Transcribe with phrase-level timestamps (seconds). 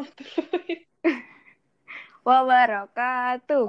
[0.00, 0.74] Warahmatullahi
[2.24, 3.64] wabarakatuh.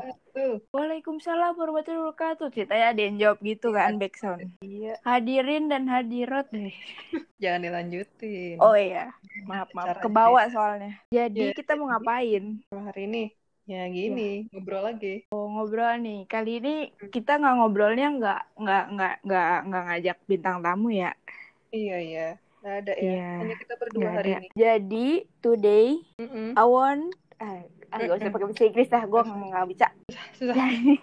[0.72, 2.48] Waalaikumsalam warahmatullahi wabarakatuh.
[2.56, 4.48] Ceritanya ada yang jawab gitu kan backsound.
[4.64, 6.72] Iya, Hadirin dan hadirat deh.
[7.44, 8.64] jangan dilanjutin.
[8.64, 9.12] Oh iya,
[9.44, 9.92] maaf maaf.
[9.92, 10.94] Caranya Ke bawah soalnya.
[11.12, 12.64] Jadi Iya, kita mau ngapain?
[12.72, 13.24] Hari ini
[13.68, 15.28] ya gini, ngobrol lagi.
[15.36, 16.32] Oh, ngobrol nih.
[16.32, 16.76] Kali ini
[17.12, 21.12] kita nggak ngobrolnya nggak nggak nggak nggak nggak ngajak bintang tamu ya.
[21.76, 22.28] Iya, iya.
[22.62, 23.02] Nggak ada ya.
[23.04, 24.38] Iya, Hanya kita berdua Nggak hari ada.
[24.38, 24.48] ini.
[24.54, 25.08] Jadi
[25.40, 26.48] today Mm-mm.
[26.54, 27.06] I want
[27.38, 29.04] ah ah, nggak usah pakai bahasa Inggris dah.
[29.04, 29.88] Gue nggak bisa.
[30.32, 30.56] Susah.
[30.60, 30.94] Jadi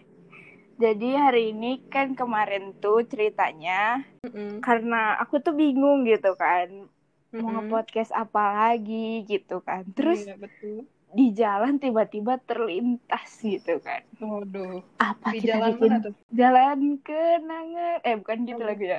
[0.79, 4.63] jadi hari ini kan kemarin tuh ceritanya Mm-mm.
[4.63, 6.87] karena aku tuh bingung gitu kan
[7.29, 7.67] mau Mm-mm.
[7.67, 9.83] nge-podcast apa lagi gitu kan.
[9.91, 10.87] Terus Iya, betul.
[11.11, 14.07] di jalan tiba-tiba terlintas gitu kan.
[14.17, 14.79] Waduh.
[14.97, 16.15] Apa Di kita jalan bikin mana tuh?
[16.31, 17.99] jalan kenangan?
[18.01, 18.69] Eh bukan gitu Oh.
[18.69, 18.99] lagi ya.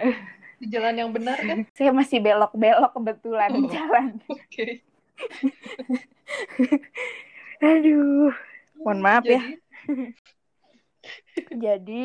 [0.59, 1.63] Di jalan yang benar kan?
[1.77, 3.69] Saya masih belok-belok kebetulan Oh.
[3.71, 4.19] jalan.
[4.27, 4.83] Oke.
[7.63, 8.31] Aduh.
[8.79, 9.43] Mohon maaf ya.
[9.43, 9.55] Jadi,
[11.63, 12.01] Jadi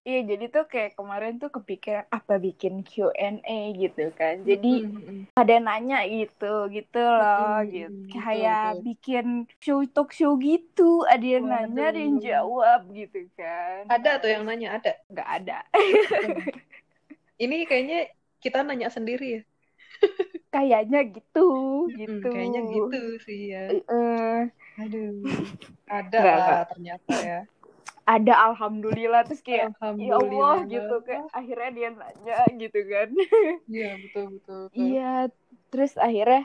[0.00, 4.40] iya jadi tuh kayak kemarin tuh kepikiran apa bikin Q&A gitu kan.
[4.44, 5.28] Jadi Mm-mm.
[5.36, 8.80] ada nanya gitu gitu loh Mm-mm, gitu betul, kayak betul.
[8.88, 9.26] bikin
[9.60, 11.68] show talk show gitu ada yang Waduh.
[11.68, 14.92] nanya ada yang jawab gitu kan Ada tuh yang nanya, ada.
[15.12, 15.58] nggak ada
[17.40, 17.98] Ini kayaknya
[18.44, 19.42] kita nanya sendiri ya.
[20.54, 21.46] kayaknya gitu
[21.94, 23.64] gitu Kayaknya gitu sih ya.
[23.70, 24.40] Eh,
[24.80, 25.24] Aduh.
[25.90, 27.40] Ada lah ternyata ya.
[28.10, 30.66] ada alhamdulillah terus kayak ya Allah Alhamdulillah.
[30.66, 33.08] gitu kayak akhirnya dia nanya gitu kan
[33.70, 35.12] Iya, betul, betul, iya
[35.70, 36.42] terus akhirnya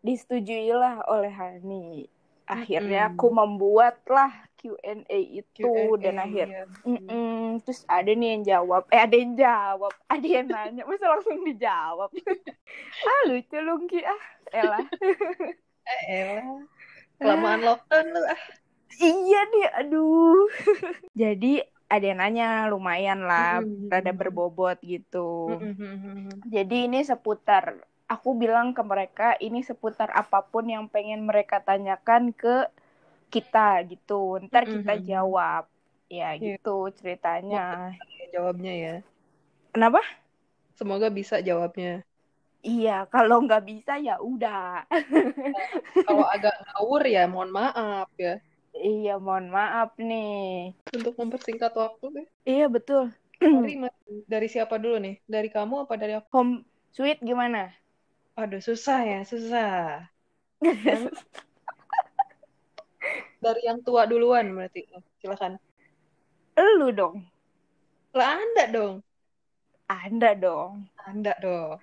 [0.00, 2.08] disetujui lah oleh Hani
[2.48, 3.16] akhirnya Mm-mm.
[3.18, 4.30] aku membuatlah
[4.62, 6.46] Q&A itu Q&A, dan akhir
[6.86, 7.58] iya.
[7.60, 12.08] Terus ada nih yang jawab, eh ada yang jawab, ada yang nanya, masa langsung dijawab?
[13.10, 14.22] ah lucu lu Ki ah,
[14.54, 14.86] elah.
[15.82, 16.62] Eh, elah.
[17.18, 18.42] Kelamaan lockdown lu ah.
[19.02, 20.46] iya nih, aduh.
[21.10, 21.58] Jadi
[21.90, 23.90] ada yang nanya lumayan lah, Mm-mm.
[23.90, 25.58] rada berbobot gitu.
[25.58, 26.30] Mm-mm.
[26.46, 32.30] Jadi ini seputar, aku bilang ke mereka ini seputar apa pun yang pengen mereka tanyakan
[32.30, 32.70] ke
[33.34, 33.58] kita
[33.90, 34.12] gitu.
[34.46, 35.06] Ntar kita Mm-mm.
[35.10, 35.62] jawab.
[36.18, 36.56] Ya Iya.
[36.60, 37.58] gitu ceritanya.
[38.32, 38.92] Jawabnya ya.
[39.72, 40.00] Kenapa?
[40.78, 41.92] Semoga bisa jawabnya.
[42.68, 44.58] Iya, kalau nggak bisa ya udah.
[46.06, 48.32] Kalau agak ngawur ya mohon maaf ya.
[48.88, 50.32] Iya, mohon maaf nih.
[50.96, 52.26] Untuk mempersingkat waktu deh.
[52.48, 53.02] Iya, betul.
[53.52, 53.72] Dari,
[54.32, 55.14] dari siapa dulu nih?
[55.34, 56.30] Dari kamu apa dari aku?
[56.32, 57.72] Home sweet gimana?
[58.40, 59.72] Aduh, susah ya, susah.
[63.42, 64.80] Dari yang tua duluan berarti.
[65.20, 65.52] Silakan.
[66.78, 67.16] Lu dong.
[68.18, 68.94] Lah Anda dong.
[69.88, 70.72] Anda dong.
[71.08, 71.76] Anda dong.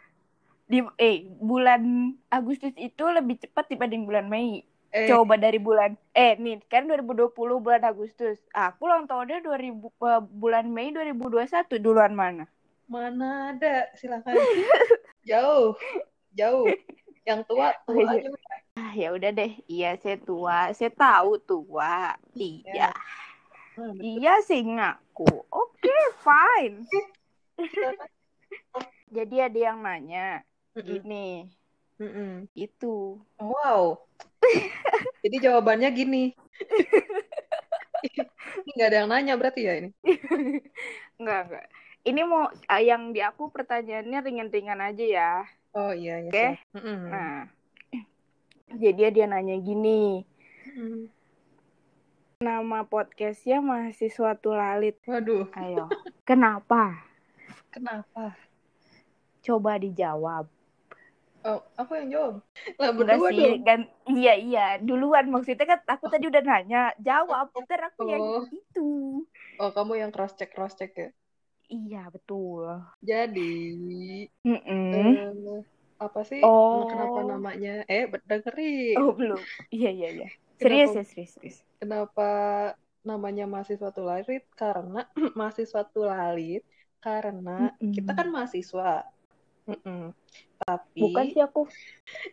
[0.71, 1.17] Di eh
[1.49, 1.81] bulan
[2.29, 4.61] Agustus itu lebih cepat dibanding bulan Mei.
[4.91, 7.33] Eh, Coba dari bulan eh nih kan 2020
[7.65, 8.37] bulan Agustus.
[8.53, 12.45] Aku ulang tahunnya 2000 eh, bulan Mei 2021 duluan mana?
[12.89, 13.93] mana ada?
[13.99, 14.33] Silakan.
[15.29, 15.77] Jauh.
[16.33, 16.65] Jauh.
[17.27, 18.17] Yang tua, Oh, tua iya.
[18.17, 18.48] aja udah.
[18.89, 19.53] Ah, ya udah deh.
[19.69, 20.73] Iya, saya tua.
[20.73, 22.17] Saya tahu tua.
[22.33, 22.89] Iya.
[23.77, 24.01] Hmm.
[24.01, 25.29] Iya sih ngaku.
[25.45, 25.93] Oke,
[26.25, 26.89] fine.
[27.53, 28.09] Silakan.
[29.13, 30.41] Jadi ada yang nanya
[30.73, 31.45] gini,
[32.01, 32.49] Mm-mm.
[32.57, 33.21] itu.
[33.37, 34.01] Wow.
[35.23, 36.33] Jadi jawabannya gini.
[38.65, 39.89] Ini nggak ada yang nanya berarti ya ini.
[41.21, 41.67] Enggak, enggak.
[42.09, 45.31] Ini mau ah, yang di aku pertanyaannya ringan-ringan aja ya.
[45.77, 46.29] Oh iya ya.
[46.33, 46.33] Oke.
[46.57, 46.73] siap.
[46.73, 46.99] Mm-mm.
[47.13, 47.58] Nah,
[48.77, 50.23] jadi dia nanya gini,
[50.67, 51.09] Mm-mm.
[52.39, 54.97] nama podcastnya mahasiswa Tulalit.
[55.09, 55.85] Waduh, Ayo,
[56.23, 56.95] kenapa?
[57.73, 58.35] kenapa?
[59.45, 60.45] Coba dijawab.
[61.39, 62.33] Oh, aku yang jawab.
[62.75, 63.63] Lah berdua sih, dong.
[63.63, 63.79] kan
[64.11, 67.47] iya iya, duluan maksudnya kan aku tadi udah nanya, jawab.
[67.55, 68.43] Ntar aku yang Oh.
[68.51, 68.89] itu.
[69.59, 71.09] Oh, kamu yang cross check cross check ya.
[71.71, 72.65] Iya, betul.
[72.99, 73.51] Jadi,
[74.43, 74.91] Mm-mm.
[74.93, 75.59] eh,
[75.99, 76.39] apa sih?
[76.41, 76.87] Oh.
[76.87, 77.83] Kenapa namanya?
[77.85, 78.95] Eh, dengerin.
[78.97, 79.39] Oh, belum.
[79.69, 80.27] Iya, iya, iya.
[80.59, 81.57] Serius Kenapa, ya, serius, serius.
[81.79, 82.29] kenapa
[83.07, 84.43] namanya mahasiswa tulalit?
[84.59, 85.07] Karena
[85.39, 86.63] mahasiswa tulalit
[86.99, 87.95] karena Mm-mm.
[87.95, 89.07] kita kan mahasiswa.
[89.71, 90.11] Mm-mm.
[90.59, 91.63] Tapi Bukan sih aku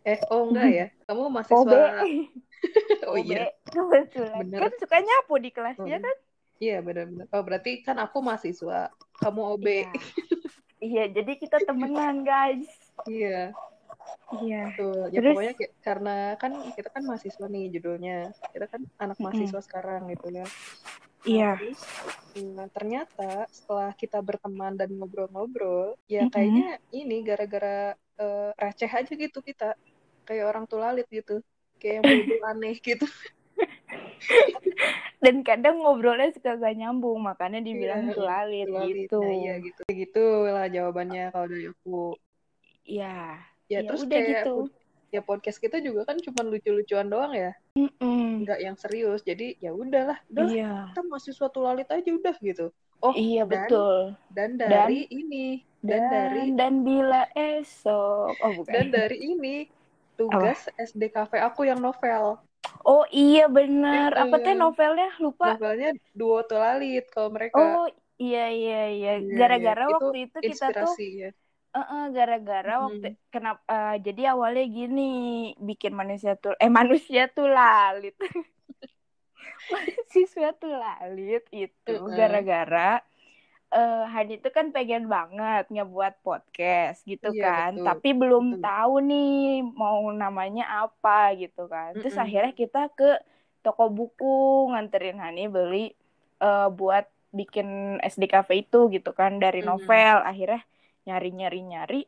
[0.02, 0.86] eh oh enggak ya.
[1.06, 1.78] Kamu mahasiswa
[3.06, 3.30] Oh OB.
[3.30, 3.54] iya.
[3.70, 4.42] Kebetulan.
[4.42, 4.58] Bener.
[4.66, 6.16] Kan suka nyapu di kelasnya kan?
[6.58, 7.26] Iya, benar-benar.
[7.30, 8.90] Oh, berarti kan aku mahasiswa,
[9.22, 9.66] kamu OB.
[9.68, 9.90] Iya.
[10.82, 12.66] Iya, jadi kita temenan, guys.
[13.04, 13.52] Iya,
[14.42, 14.60] Iya.
[14.72, 14.98] betul.
[15.12, 15.34] Ya Terus?
[15.36, 15.54] pokoknya
[15.84, 18.18] karena kan kita kan mahasiswa nih judulnya.
[18.50, 20.42] Kita kan anak mahasiswa sekarang gitu ya.
[20.42, 20.50] Nah,
[21.26, 21.50] Iya.
[21.60, 21.80] terus,
[22.56, 26.32] nah, ternyata setelah kita berteman dan ngobrol-ngobrol, ya Mm-mm.
[26.34, 29.76] kayaknya ini gara-gara eh, receh aja gitu kita.
[30.26, 31.38] kayak orang tulalit gitu
[31.78, 32.02] kayak yang
[32.50, 33.06] aneh gitu
[35.22, 38.96] dan kadang ngobrolnya suka gak nyambung makanya dibilang Iya, tulalit Tulalit.
[39.06, 42.18] gitu Nah, iya gitu gitu lah jawabannya kalau dari aku
[42.86, 44.56] ya ya, Ya terus udah kayak gitu.
[45.10, 47.52] ya podcast kita juga kan cuma lucu-lucuan doang ya?
[47.74, 48.46] Mm-mm.
[48.46, 50.72] nggak yang serius jadi ya udahlah udah iya.
[50.94, 52.70] kita mahasiswa tulalit aja udah gitu.
[53.04, 53.96] Oh iya dan- betul.
[54.32, 58.32] dan dari ini dan, dari dan bila esok.
[58.40, 58.72] Oh bukan.
[58.72, 59.56] dan dari ini
[60.16, 62.40] tugas SDKV aku yang novel.
[62.82, 64.16] Oh iya benar.
[64.16, 64.22] Itu.
[64.26, 65.10] apa teh novelnya?
[65.20, 65.54] Lupa.
[65.54, 67.58] Novelnya duo tulalit kalau mereka.
[67.58, 67.86] Oh
[68.16, 69.12] iya iya iya.
[69.20, 69.90] Iya, gara-gara iya.
[69.90, 71.30] Itu waktu itu kita tuh ya
[71.92, 72.82] eh, gara-gara Mhm.
[72.84, 75.00] waktu kenapa eh, jadi awalnya gini
[75.68, 78.14] bikin manusia tuh eh manusia tuh lalit
[79.70, 83.02] mahasiswa tuh lalit itu gara-gara
[83.76, 87.86] eh Hani itu kan pengen banget ngebuat podcast gitu Iya, kan betul.
[87.88, 88.62] tapi belum Betul.
[88.66, 89.28] tahu nih
[89.82, 91.10] mau namanya apa
[91.42, 92.24] gitu kan terus Mm-mm.
[92.24, 93.04] akhirnya kita ke
[93.64, 94.26] toko buku
[94.70, 95.78] nganterin Hani beli
[96.44, 97.04] eh, buat
[97.38, 97.66] bikin
[98.12, 99.66] SDKV itu gitu kan dari Mm.
[99.70, 100.60] novel akhirnya
[101.06, 102.00] nyari-nyari nyari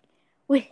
[0.51, 0.67] wih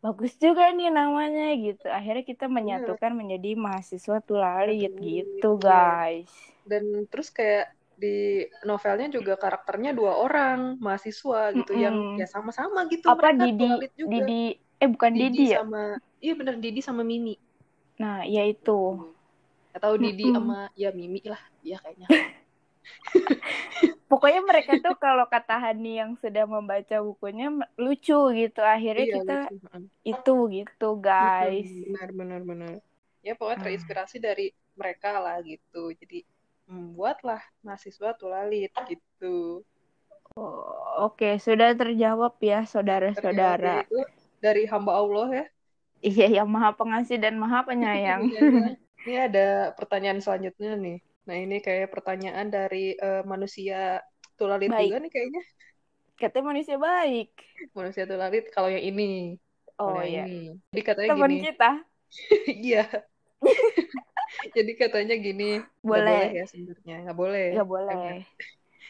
[0.00, 1.86] bagus juga nih namanya gitu.
[1.92, 5.60] Akhirnya kita menyatukan menjadi mahasiswa tulalit Aduh, gitu iya.
[5.60, 6.32] guys.
[6.64, 7.68] Dan terus kayak
[8.00, 12.16] di novelnya juga karakternya dua orang mahasiswa gitu yang Mm-mm.
[12.16, 14.08] ya sama-sama gitu apa mereka Didi juga.
[14.08, 14.42] Didi
[14.80, 15.60] eh bukan Didi, Didi ya?
[15.60, 15.82] sama
[16.24, 17.36] iya bener Didi sama Mimi.
[18.00, 18.96] Nah ya itu.
[19.76, 20.36] Atau Didi Mm-mm.
[20.40, 22.08] sama ya Mimi lah ya kayaknya
[24.10, 27.48] pokoknya mereka tuh kalau kata Hani yang sudah membaca bukunya
[27.78, 28.60] lucu gitu.
[28.60, 29.78] Akhirnya iya kita lucu.
[30.02, 31.70] Itu gitu guys.
[31.70, 32.72] Benar benar benar.
[33.20, 33.66] Ya pokoknya Hmm.
[33.68, 35.92] terinspirasi dari mereka lah gitu.
[35.94, 36.24] Jadi
[36.70, 39.62] membuatlah mahasiswa tulalit gitu.
[40.38, 41.36] Oh, oke.
[41.42, 43.84] Sudah terjawab ya saudara-saudara.
[44.40, 45.46] Dari hamba Allah ya.
[46.00, 48.24] Iya yang maha pengasih dan maha penyayang.
[48.30, 48.68] Iya, iya.
[49.00, 51.00] Ini ada pertanyaan selanjutnya nih.
[51.28, 54.00] Nah, ini kayak pertanyaan dari eh, manusia
[54.40, 54.88] tulalit Baik.
[54.88, 55.42] juga nih kayaknya.
[56.20, 57.32] katanya manusia baik
[57.72, 59.40] Manusia tulalit kalau yang ini.
[59.80, 60.52] oh iya ini.
[60.72, 61.44] Jadi katanya teman gini.
[61.48, 61.70] kita
[62.68, 62.84] Iya.
[64.56, 65.60] Jadi katanya gini.
[65.80, 66.04] Boleh.
[66.04, 66.96] boleh ya sebenarnya.
[67.08, 67.46] Nggak boleh.
[67.56, 68.14] nggak boleh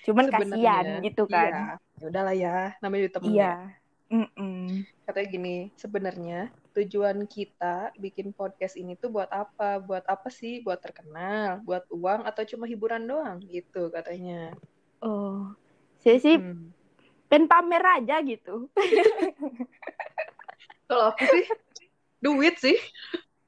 [0.01, 2.01] cuman Sebenarnya, kasihan gitu kan Iya.
[2.01, 2.57] Ya udahlah ya.
[2.81, 3.80] Namanya temen iya ya.
[4.11, 4.83] Mm-mm.
[5.07, 5.57] Katanya gini.
[5.75, 9.79] Sebenarnya tujuan kita bikin podcast ini tuh buat apa?
[9.79, 10.61] Buat apa sih?
[10.61, 11.59] Buat terkenal?
[11.63, 12.23] Buat uang?
[12.23, 13.39] Atau cuma hiburan doang?
[13.41, 14.53] Gitu katanya.
[15.01, 15.49] oh
[15.97, 16.69] saya sih Hmm.
[17.25, 18.69] pengen pamer aja gitu
[20.85, 21.45] Kalau aku sih
[22.19, 22.77] duit sih.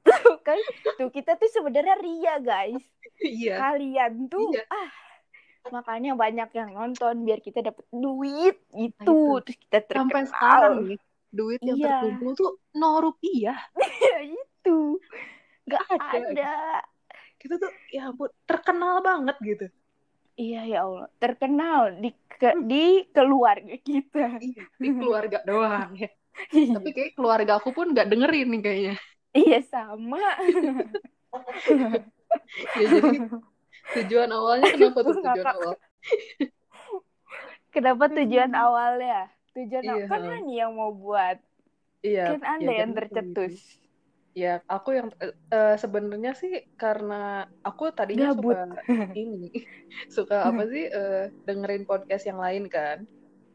[0.03, 0.57] tuh kan
[0.97, 2.81] tuh kita tuh sebenarnya ria guys
[3.19, 3.55] Iya.
[3.57, 4.63] kalian tuh Iya.
[4.67, 4.89] ah
[5.71, 9.43] makanya banyak yang nonton biar kita dapat duit gitu Nah, itu.
[9.47, 10.99] terus kita terkenal Sampai sekarang nih
[11.33, 11.87] duit yang Iya.
[11.87, 13.57] terkumpul tuh nol rupiah.
[14.23, 14.99] itu
[15.67, 16.19] nggak Ada.
[16.35, 16.51] ada
[17.41, 19.65] Kita tuh ya ampun terkenal banget gitu.
[20.41, 22.07] iya ya Allah terkenal di
[22.39, 22.75] ke- di
[23.15, 26.09] keluarga kita Iya, di keluarga doang ya.
[26.75, 28.93] Tapi kayak keluarga aku pun nggak dengerin nih kayaknya.
[29.37, 30.17] iya sama
[32.75, 33.17] Ya jadi
[33.91, 35.73] tujuan awalnya kenapa tuh tujuan awal?
[37.73, 39.19] kenapa tujuan awalnya
[39.53, 40.05] tujuan Iya.
[40.09, 41.37] kan Hani yang mau buat
[42.03, 42.25] Iya.
[42.37, 43.81] kan anda ya, yang kenapa tercetus gitu?
[44.33, 45.13] Ya, aku yang
[45.53, 48.57] eh, sebenarnya sih karena aku tadinya Gabut.
[48.57, 48.81] suka
[49.21, 49.49] ini,
[50.09, 53.05] suka apa sih eh, dengerin podcast yang lain kan.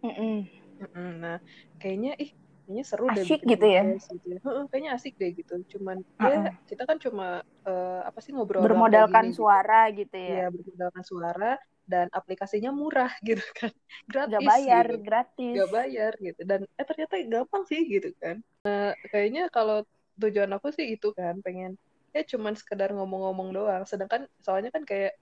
[0.06, 0.46] Mm-mm.
[0.78, 1.10] Mm-mm.
[1.18, 1.42] Nah,
[1.82, 2.30] kayaknya ih,
[2.68, 3.84] kayaknya seru deh Asyik bikin gitu ya?
[4.12, 4.38] gitu ya.
[4.70, 5.52] Kayaknya asik deh gitu.
[5.72, 6.48] Cuman Heeh.
[6.48, 9.52] ya kita kan cuma eh, apa sih ngobrol bermodalkan gini gitu.
[9.54, 11.46] suara gitu Iya, ya bermodalkan suara
[11.92, 13.72] dan aplikasinya murah gitu kan.
[14.10, 14.94] Gratis nggak bayar gitu.
[15.06, 16.40] gratis Nggak bayar gitu.
[16.50, 18.36] Dan eh ternyata gampang sih gitu kan.
[18.66, 19.76] Nah, kayaknya kalau
[20.20, 21.70] tujuan aku sih itu kan pengen
[22.14, 23.82] ya cuman sekedar ngomong-ngomong doang.
[23.90, 25.12] Sedangkan soalnya kan kayak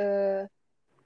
[0.00, 0.42] eh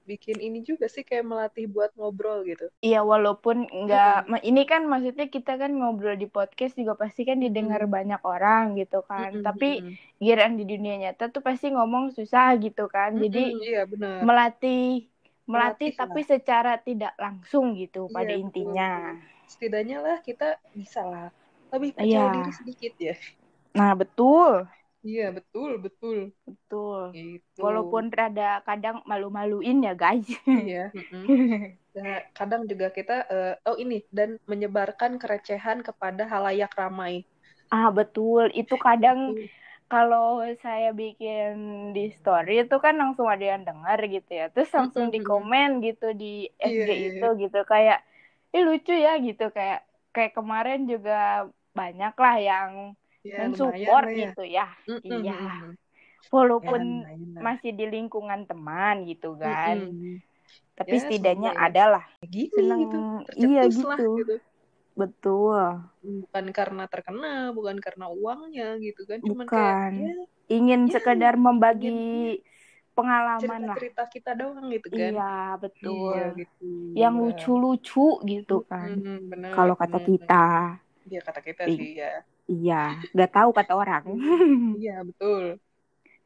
[0.09, 2.67] bikin ini juga sih kayak melatih buat ngobrol gitu.
[2.85, 7.37] Iya walaupun nggak ma- ini kan maksudnya kita kan ngobrol di podcast juga pasti kan
[7.43, 9.31] didengar banyak orang gitu kan.
[9.31, 9.97] Mm-mm, Tapi mm-mm.
[10.23, 13.09] giliran di dunia nyata tuh pasti ngomong susah gitu kan.
[13.23, 14.27] Jadi Mm-mm, iya benar.
[14.27, 14.79] melatih
[15.51, 16.21] melatih Melatih tapi lah.
[16.31, 18.83] secara tidak langsung gitu Iya, pada betul, intinya.
[19.51, 20.47] Setidaknya lah kita
[20.79, 21.27] bisa lah
[21.73, 22.33] lebih percaya Iya.
[22.35, 23.15] diri sedikit ya.
[23.77, 24.67] Nah, betul.
[25.07, 26.17] Iya betul betul.
[26.47, 27.01] Betul.
[27.13, 27.61] Gitu.
[27.65, 30.27] Walaupun rada kadang malu-maluin ya, guys.
[30.47, 30.77] iya.
[30.97, 31.23] mm-mm.
[31.95, 32.05] Dan
[32.37, 37.13] kadang juga kita eh, oh ini dan menyebarkan kerecehan kepada halayak ramai.
[37.73, 38.43] ah, betul.
[38.59, 39.19] Itu kadang
[39.91, 40.23] kalau
[40.63, 41.49] saya bikin
[41.95, 46.05] di story itu kan langsung ada yang dengar gitu ya terus langsung di komen gitu
[46.21, 46.25] di
[46.65, 47.09] Iya, SG iya.
[47.09, 47.97] itu gitu kayak
[48.55, 49.77] ih lucu ya gitu kayak
[50.15, 51.13] kayak kemarin juga
[51.77, 52.71] banyak lah yang
[53.23, 54.27] Ya, mensupport lumayan ya.
[54.27, 55.71] gitu ya Mm-mm, iya mm-mm.
[56.63, 57.47] Ya, walaupun lumayan lah.
[57.47, 60.21] masih di lingkungan teman gitu kan Mm-mm.
[60.77, 61.55] tapi Ya, setidaknya ya.
[61.65, 62.95] ada lah Gini seneng gitu,
[63.41, 64.33] iya lah gitu gitu.
[64.99, 65.55] betul
[66.23, 70.09] Bukan karena terkenal, bukan karena uangnya gitu kan, cuman kayak bukan ya
[70.49, 71.33] ingin Ya, sekedar
[71.79, 72.39] ingin membagi
[72.95, 75.13] pengalaman lah cerita-cerita kita doang gitu kan.
[75.13, 75.21] iya
[75.63, 76.63] betul Iya gitu.
[77.01, 77.99] yang lucu-lucu
[78.31, 80.33] gitu kan Mm-mm, bener, kalau kata kita
[81.09, 81.75] Iya kata kita Ih.
[81.75, 82.07] sih ya.
[82.49, 84.03] Iya nggak tahu kata orang
[84.81, 85.61] Iya betul.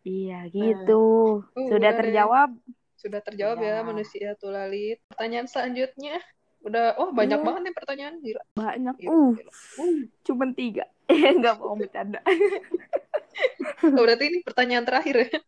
[0.08, 1.03] iya gitu
[1.51, 2.50] Uh, sudah udah terjawab
[2.96, 3.68] Sudah terjawab Udah.
[3.68, 5.03] ya manusia tulalit.
[5.12, 6.24] Pertanyaan selanjutnya
[6.63, 7.44] udah oh banyak Iya.
[7.44, 8.44] banget nih pertanyaan gila.
[8.56, 9.51] banyak Gila, uh gila.
[9.75, 12.24] Uh, cuman tiga nggak mau bercanda
[13.84, 15.39] oh, berarti ini pertanyaan terakhir ya.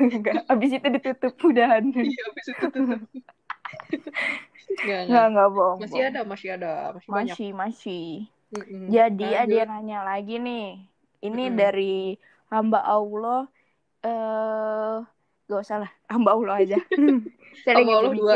[0.00, 1.82] Enggak, abis itu ditutup udahan.
[1.92, 2.82] Iya, habis itu tuh.
[4.80, 5.78] Enggak, Enggak, enggak bohong.
[5.82, 7.36] Masih ada, masih ada, masih, banyak.
[7.52, 8.08] Masih,
[8.54, 8.86] Mm-mm.
[8.86, 9.58] Jadi ada Lanjut.
[9.58, 10.66] yang nanya lagi nih.
[11.24, 11.58] Ini Mm-mm.
[11.58, 12.14] dari
[12.54, 13.50] hamba Allah
[14.04, 14.96] eh
[15.50, 16.78] gak usah lah, hamba Allah aja.
[17.64, 18.34] Lagi Hamba Allah dua.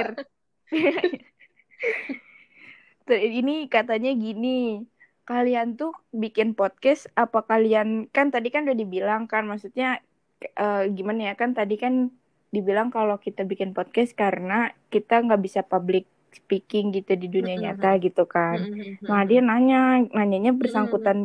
[3.39, 4.89] ini katanya gini,
[5.29, 10.01] kalian tuh bikin podcast apa kalian kan tadi kan udah dibilang kan maksudnya
[10.41, 12.09] eh, gimana ya kan tadi kan
[12.49, 16.09] dibilang kalau kita bikin podcast karena kita nggak bisa public
[16.39, 17.63] speaking gitu di dunia Mm-mm.
[17.63, 18.59] nyata gitu kan.
[18.59, 18.99] Mm-mm.
[19.09, 19.77] Nah dia nanya,
[20.17, 21.19] nanyanya bersangkutan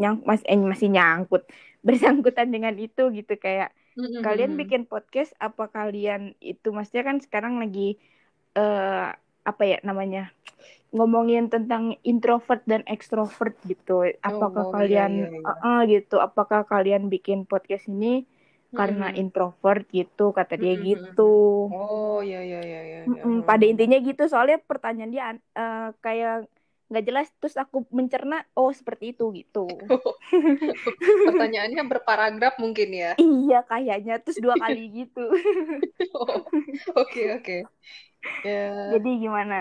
[0.00, 1.42] nyang mas eh, masih nyangkut,
[1.86, 4.22] bersangkutan dengan itu gitu kayak Mm-mm.
[4.24, 7.98] kalian bikin podcast apa kalian itu maksudnya kan sekarang lagi
[8.58, 9.06] eh
[9.50, 10.20] apa ya namanya
[10.96, 13.92] ngomongin tentang introvert dan extrovert gitu.
[14.20, 15.48] Apakah Oh, kalian iya, iya, iya.
[15.48, 16.14] eh, eh, gitu?
[16.20, 18.28] Apakah kalian bikin podcast ini
[18.78, 20.88] karena introvert gitu kata dia Mm-mm.
[20.88, 21.22] gitu.
[21.72, 23.00] Oh, iya iya iya iya.
[23.14, 23.24] iya.
[23.26, 25.24] Mm-mm, pada intinya gitu soalnya pertanyaan dia
[25.58, 26.32] eh, kayak
[26.88, 29.58] nggak jelas terus aku mencerna oh seperti itu gitu
[31.26, 33.12] Pertanyaannya berparagraf mungkin ya.
[33.20, 35.20] iya kayaknya terus dua kali gitu
[36.14, 36.46] Oh,
[36.96, 37.56] Oke oke.
[38.44, 38.58] Ya.
[38.90, 39.54] jadi gimana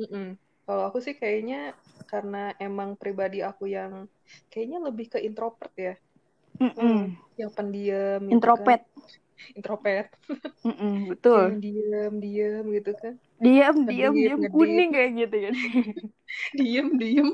[0.00, 0.26] mm-mm.
[0.64, 1.76] Kalau aku sih kayaknya
[2.08, 4.08] karena emang pribadi aku yang
[4.48, 5.94] kayaknya lebih ke introvert ya,
[6.60, 7.16] Mm-mm.
[7.40, 8.80] yang pendiam gitu introvert kan.
[9.58, 10.08] Introvert.
[10.64, 13.14] Mm-mm, betul Yang diam diam gitu kan.
[13.44, 14.52] diam diam ngedip.
[14.54, 15.54] kuning kayak gitu kan
[16.58, 17.28] Diem diem.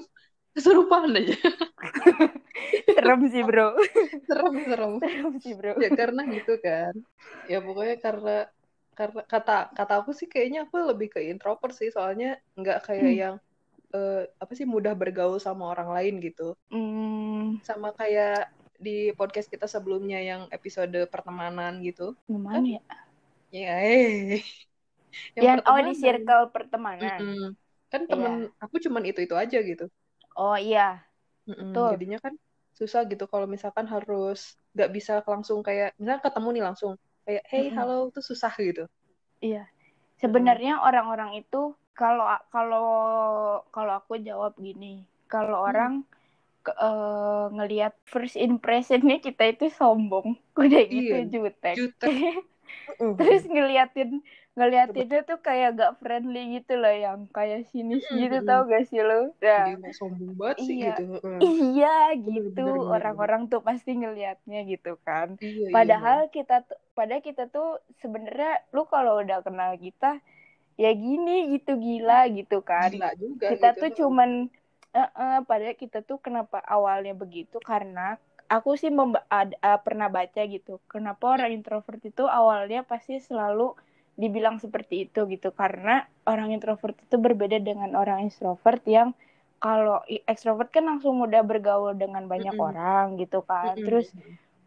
[0.55, 1.37] Keserupaan aja.
[2.95, 3.75] serem sih bro
[4.27, 4.95] Serem serem.
[5.01, 6.95] serem sih bro ya karena gitu kan
[7.51, 8.31] ya pokoknya karena
[8.99, 12.27] karena kata kata aku sih kayaknya aku lebih ke introvert sih soalnya
[12.61, 13.21] nggak kayak Hmm.
[13.23, 13.35] yang
[13.97, 18.51] eh, apa sih mudah bergaul sama orang lain gitu hmm, sama kayak
[18.87, 22.81] di podcast kita sebelumnya yang episode pertemanan gitu gimana ya
[23.61, 24.43] ya eh
[25.37, 27.57] yang oh di circle pertemanan Mm-mm.
[27.93, 28.11] kan Iya.
[28.11, 29.85] temen aku cuman itu itu aja gitu
[30.43, 30.81] oh iya
[31.49, 31.71] Mm-mm.
[31.75, 31.91] Betul.
[31.93, 32.35] jadinya kan
[32.79, 34.39] susah gitu kalau misalkan harus
[34.75, 36.93] nggak bisa langsung kayak misalnya ketemu nih langsung
[37.27, 37.77] kayak hey Mm-mm.
[37.77, 38.83] halo tuh susah gitu
[39.47, 39.63] Iya.
[40.21, 41.61] Sebenarnya orang-orang itu
[42.01, 42.87] kalau kalau
[43.75, 45.71] kalau aku jawab gini, kalau Hmm.
[45.71, 45.93] orang
[46.65, 50.29] ke- eh, ngelihat first impressionnya kita itu sombong,
[50.63, 51.77] udah gitu Iya, jutek.
[51.77, 52.17] jutek.
[53.19, 54.11] Terus ngeliatin
[54.57, 59.01] ngeliatinnya tuh kayak gak friendly gitu loh, yang kayak sinis Mm, gitu tau gak sih
[59.09, 59.15] lo?
[59.45, 59.63] Nah,
[59.99, 60.87] sombong banget sih Iya.
[60.87, 61.03] gitu.
[61.25, 61.45] Mm.
[61.51, 61.87] iya
[62.27, 62.61] gitu
[62.95, 65.29] orang-orang tuh pasti ngelihatnya gitu kan.
[65.47, 67.67] Iya, iya, Padahal kita tuh, padahal kita tuh
[68.03, 70.07] sebenarnya lu kalau udah kenal kita
[70.83, 72.93] ya gini gitu gila gitu kan.
[72.93, 73.81] gila juga Kita gitu.
[73.81, 74.31] tuh cuman
[74.99, 78.01] eh eh, padahal kita tuh kenapa awalnya begitu karena
[78.55, 80.71] aku sih memba- ad- eh, pernah baca gitu.
[80.93, 83.63] Kenapa orang introvert itu awalnya pasti selalu
[84.23, 85.91] dibilang seperti itu gitu karena
[86.31, 89.09] orang introvert itu berbeda dengan orang extrovert yang
[89.63, 89.97] kalau
[90.31, 92.61] extrovert kan langsung mudah bergaul dengan banyak Mm-mm.
[92.67, 93.75] orang gitu kan.
[93.77, 93.87] Mm-mm.
[93.87, 94.07] Terus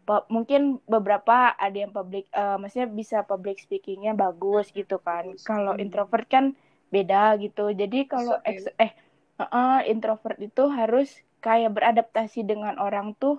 [0.06, 0.60] pa- mungkin
[0.94, 5.80] beberapa ada yang public eh, maksudnya bisa public speakingnya bagus gitu kan kalau Hmm.
[5.82, 6.44] introvert kan
[6.94, 8.92] beda gitu jadi kalau ex- eh
[9.42, 11.08] eh, introvert itu harus
[11.44, 13.34] kayak beradaptasi dengan orang tuh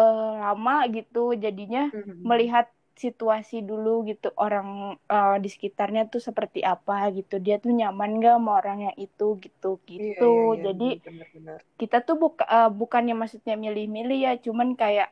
[0.00, 2.30] eh, lama gitu jadinya Mm.
[2.30, 2.66] melihat
[3.04, 4.68] situasi dulu gitu orang
[5.14, 9.68] eh, di sekitarnya tuh seperti apa gitu dia tuh nyaman gak sama orangnya itu gitu
[10.02, 11.60] Iya, gitu iya, iya, jadi benar-benar.
[11.80, 15.08] kita tuh buka, eh, bukannya maksudnya milih-milih ya, cuman kayak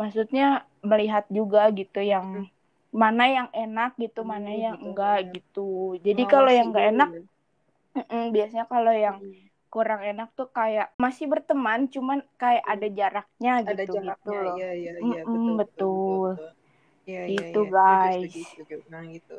[0.00, 0.44] maksudnya
[0.90, 2.26] melihat juga gitu yang
[3.02, 5.60] mana yang enak gitu, Hmm, mana yang enggak gitu.
[6.06, 7.08] Jadi kalau Ngawasi yang enggak enak,
[7.96, 9.51] mm-mm, biasanya kalau yang Mm.
[9.72, 13.64] Kurang enak tuh kayak masih berteman, cuman kayak ada jaraknya Hmm.
[13.64, 14.56] ada gitu gitu jaraknya loh.
[14.60, 16.20] iya iya iya Mm-mm, betul betul betul.
[16.36, 16.50] betul
[17.02, 18.14] iya Gitu, iya iya setuju guys.
[18.20, 19.36] setuju setuju nah gitu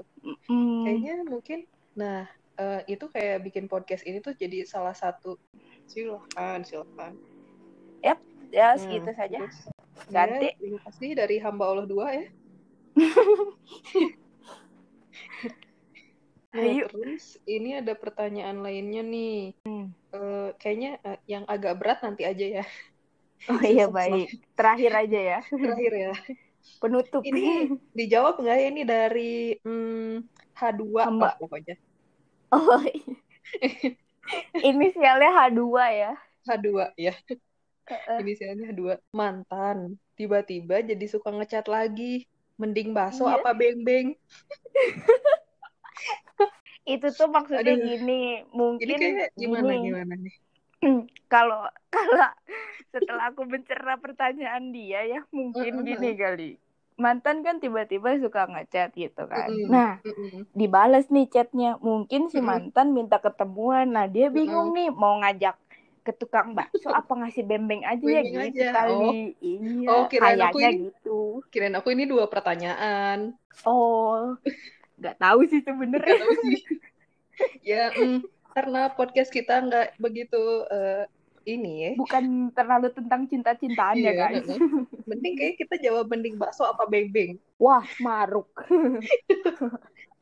[0.49, 1.59] Mm, kayaknya mungkin
[1.93, 2.21] nah
[2.55, 5.37] eh, itu kayak bikin podcast ini tuh jadi salah satu
[5.85, 7.13] silakan silakan
[8.01, 8.19] Yap.
[8.51, 9.39] Ya, Nah, segitu saja.
[9.39, 9.57] terus,
[10.11, 10.51] Ganti.
[10.51, 12.25] ya, terima kasih dari hamba Allah dua ya.
[16.53, 16.85] Nah, Ayo.
[16.85, 19.57] terus ini ada pertanyaan lainnya nih.
[19.65, 19.89] Hmm.
[20.13, 22.65] Eh, kayaknya eh, yang agak berat nanti aja ya.
[23.49, 24.29] Oh iya baik.
[24.53, 25.39] Terakhir aja ya.
[25.49, 26.13] Terakhir ya.
[26.77, 27.25] Penutup.
[27.25, 30.21] Ini dijawab nggak ya ini dari hmm,
[30.53, 31.33] H2 Hamba.
[31.33, 31.75] lah pokoknya.
[32.53, 32.77] Oh.
[32.85, 33.17] iya.
[34.69, 36.13] Inisialnya H2 ya.
[36.45, 37.13] H2 ya.
[37.89, 38.17] Heeh.
[38.21, 39.01] Inisialnya H2.
[39.17, 39.97] Mantan.
[40.13, 42.29] Tiba-tiba jadi suka ngechat lagi.
[42.61, 43.41] Mending bakso Iya.
[43.41, 44.13] apa beng-beng?
[46.83, 47.87] Itu tuh maksudnya Aduh.
[47.87, 48.43] gini,
[48.83, 49.83] Ini mungkin kayak gimana gini.
[49.83, 50.35] gimana nih?
[51.33, 51.61] kalau
[51.93, 52.29] kalau
[52.93, 55.87] setelah aku mencerna pertanyaan dia ya mungkin Mm-mm.
[55.89, 56.49] gini kali
[56.99, 59.65] mantan kan tiba-tiba suka ngechat gitu kan Mm-mm.
[59.65, 59.97] nah
[60.53, 65.55] dibales nih chatnya mungkin si mantan minta ketemuan nah dia bingung nih mau ngajak
[66.05, 68.65] ke tukang bakso apa ngasih bembeng aja ya gitu aja.
[68.75, 73.37] kali iya Oh, kirain aku ini- gitu Kirain aku ini dua pertanyaan.
[73.65, 74.37] oh
[75.03, 76.57] nggak tahu sih sebenarnya tahu sih.
[77.65, 78.23] ya, mm,
[78.55, 80.39] karena podcast kita nggak begitu
[80.71, 81.03] eh,
[81.43, 81.91] ini ya.
[81.99, 84.47] bukan terlalu tentang cinta-cintaan ya Iya, guys.
[85.03, 87.35] Mending kayak kita jawab mending bakso apa beng-beng.
[87.59, 88.47] wah maruk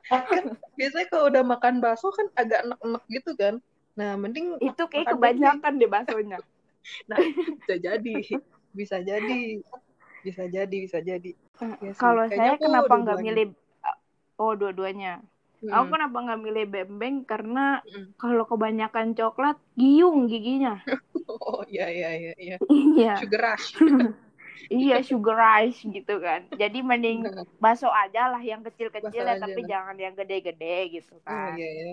[0.10, 3.56] Kan biasanya kalau udah makan bakso kan agak enek-enek gitu kan.
[3.96, 6.42] Nah, mending itu kayak kebanyakan deh baksonya
[7.62, 8.16] bisa jadi.
[8.74, 9.42] Bisa jadi.
[10.22, 11.32] Bisa jadi, bisa jadi.
[11.82, 12.02] Iya sih.
[12.02, 13.48] Kalau saya kenapa nggak milih
[14.42, 15.22] oh dua-duanya.
[15.62, 15.70] Mm.
[15.70, 18.18] Aku kenapa nggak milih bembeng karena Mm.
[18.18, 20.82] kalau kebanyakan coklat giung giginya.
[21.32, 22.34] Oh, iya, iya, iya.
[22.36, 22.56] iya.
[22.68, 23.72] iya, Sugar rush.
[24.84, 26.44] iya sugarize gitu kan.
[26.54, 27.24] Jadi mending
[27.60, 29.48] bakso aja lah yang kecil-kecil ya, aja.
[29.48, 31.56] tapi jangan yang gede-gede gitu oh, kan.
[31.56, 31.92] iya, iya.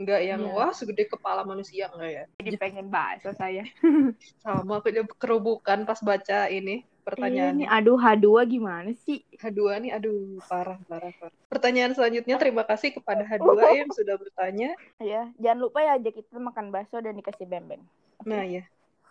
[0.00, 0.56] Enggak yang, Iya.
[0.56, 2.24] wah segede kepala manusia, enggak ya?
[2.40, 3.68] Jadi pengen bakso saya.
[4.42, 4.88] Sama aku
[5.20, 7.64] kerubukan pas baca ini pertanyaannya.
[7.64, 9.20] nih, aduh H2 gimana sih?
[9.36, 11.36] H2 nih, aduh, parah, parah, parah.
[11.52, 13.44] Pertanyaan selanjutnya, terima kasih kepada H2
[13.84, 14.72] yang sudah bertanya.
[14.96, 17.84] Ya, jangan lupa ya ajak kita makan bakso dan dikasih bembeng.
[18.24, 18.64] Nah, ya,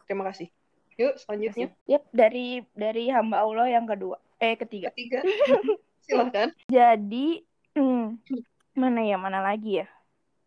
[0.09, 0.49] terima kasih.
[0.97, 4.89] Yuk, selanjutnya, Yap, dari dari hamba Allah yang kedua, eh ketiga.
[4.97, 5.21] ketiga.
[6.09, 6.49] Silahkan.
[6.65, 7.45] Jadi,
[7.77, 8.17] hmm,
[8.73, 9.87] mana ya, mana lagi ya?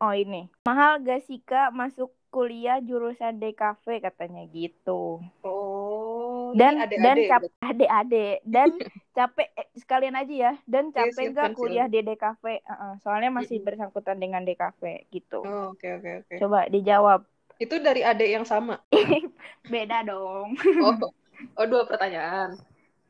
[0.03, 5.23] Oh ini, mahal gak sih kak masuk kuliah jurusan DKV katanya gitu.
[5.47, 7.29] Oh, Dan dan adik-adik.
[7.31, 8.69] cap adik-adik dan
[9.17, 10.53] capek eh, sekalian aja ya.
[10.67, 12.43] Dan Iya, capek gak kuliah di DKV?
[12.67, 15.47] Uh-uh, soalnya masih bersangkutan dengan DKV gitu.
[15.47, 16.35] Oh, oke, oke, oke.
[16.35, 17.23] Coba dijawab.
[17.63, 18.83] Itu dari adik yang sama.
[19.71, 20.59] Beda dong.
[20.83, 20.99] Oh,
[21.63, 22.59] oh dua pertanyaan.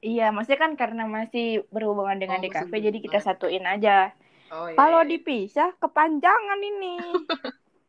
[0.05, 4.13] Iya, maksudnya kan karena masih berhubungan dengan Oh, DKV, jadi kita satuin aja.
[4.53, 5.11] Oh, iya, Kalau iya.
[5.11, 6.95] dipisah kepanjangan ini.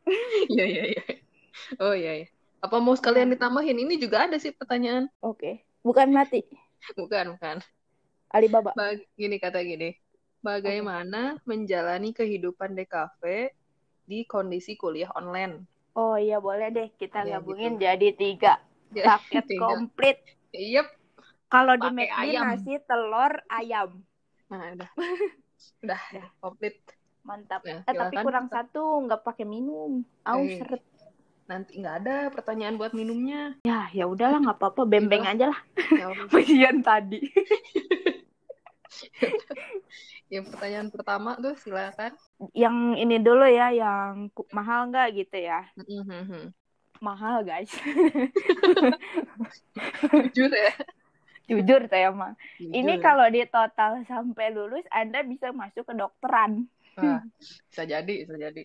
[0.52, 1.02] Iya, iya, iya.
[1.80, 2.26] Oh, iya, iya.
[2.64, 3.76] Apa mau sekalian ditambahin?
[3.84, 5.08] Ini juga ada sih pertanyaan.
[5.24, 6.40] Oke, bukan mati.
[6.98, 7.56] Bukan, bukan.
[8.36, 8.72] Alibaba.
[8.76, 9.96] Bag- gini kata gini.
[10.44, 13.22] Bagaimana menjalani kehidupan DKV
[14.04, 15.64] di kondisi kuliah online?
[15.96, 17.84] Oh iya boleh deh kita Ya, gabungin gitu.
[17.86, 18.52] jadi tiga
[18.92, 19.62] paket tiga.
[19.64, 20.16] komplit.
[20.52, 20.86] Yep.
[21.48, 23.90] Kalau di McD nasi, telur, ayam.
[24.50, 24.90] Nah, udah.
[25.80, 26.26] Udah, Udah.
[26.38, 26.76] komplit.
[27.22, 27.64] Mantap.
[27.64, 30.04] Nah, eh tapi kurang satu, nggak pakai minum.
[30.22, 30.58] Aus Eh.
[30.58, 30.82] seret.
[31.44, 33.56] Nanti nggak ada pertanyaan buat minumnya.
[33.62, 35.32] Ya, ya udahlah nggak apa-apa, bembeng Iya.
[35.34, 35.60] aja lah.
[35.90, 36.06] Ya.
[36.32, 37.20] Bagian tadi.
[40.30, 42.12] yang pertanyaan pertama tuh silakan.
[42.52, 45.68] Yang ini dulu ya, yang ku- mahal nggak gitu ya?
[45.78, 46.52] Mhm.
[46.98, 47.68] Mahal guys.
[50.32, 50.72] Jujur ya.
[51.44, 52.32] Jujur saya mah.
[52.56, 56.64] Ini kalau di total sampai lulus, Anda bisa masuk ke dokteran.
[56.96, 57.20] Wah,
[57.68, 58.62] bisa jadi, bisa jadi.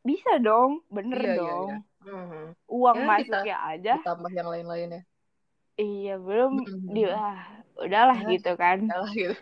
[0.00, 1.68] Bisa dong, bener Iya, iya, dong.
[1.68, 1.78] iya.
[2.00, 2.44] Mhm.
[2.66, 3.94] Uang Ya, masuknya aja.
[4.00, 5.02] Ditambah yang lain-lain ya.
[5.76, 6.88] Iya, belum Mhm.
[6.90, 7.40] di ah,
[7.76, 8.28] udahlah Ya.
[8.32, 8.78] gitu kan.
[8.88, 9.36] Salah gitu.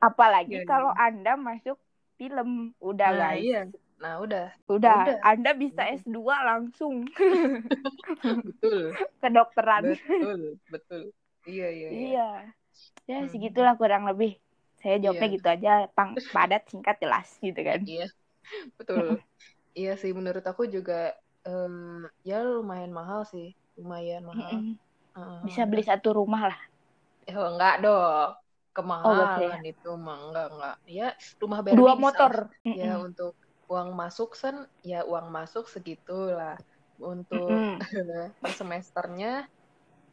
[0.00, 0.68] Apalagi Iya, iya.
[0.68, 1.78] kalau Anda masuk
[2.16, 3.44] film, udah Nah, guys.
[3.44, 3.62] iya.
[4.02, 4.50] Nah, udah.
[4.66, 5.18] Udah, Udah.
[5.22, 5.94] Anda bisa Udah.
[6.02, 7.06] S2 langsung
[8.50, 8.82] Betul.
[9.22, 9.94] ke dokteran.
[9.94, 11.02] Betul, betul.
[11.50, 12.08] Iya, iya, iya.
[12.08, 12.20] Iya.
[13.10, 13.32] Ya, Hmm.
[13.32, 14.30] segitulah kurang lebih.
[14.80, 15.36] Saya jawabnya Iya.
[15.36, 17.80] gitu aja, pang padat, singkat, jelas gitu kan.
[17.88, 18.02] Iya,
[18.78, 19.06] betul.
[19.78, 20.94] iya sih, menurut aku juga
[21.48, 21.74] em,
[22.28, 23.46] ya lumayan mahal sih,
[23.78, 24.56] lumayan mahal.
[24.56, 24.64] Mm-mm.
[25.16, 25.46] Heeh.
[25.46, 26.60] Bisa beli satu rumah lah.
[27.28, 28.30] Eh, oh, enggak dong,
[28.76, 30.74] kemahalan Oh, itu mah enggak enggak.
[30.96, 31.04] Ya
[31.42, 32.18] rumah Barbie Dua bisa.
[32.18, 32.32] motor.
[32.78, 33.04] Ya Mm-mm.
[33.06, 33.32] untuk
[33.70, 34.56] uang masuk sen,
[34.90, 36.54] ya uang masuk segitulah.
[37.10, 37.80] Untuk Mm-mm.
[38.42, 39.28] per semesternya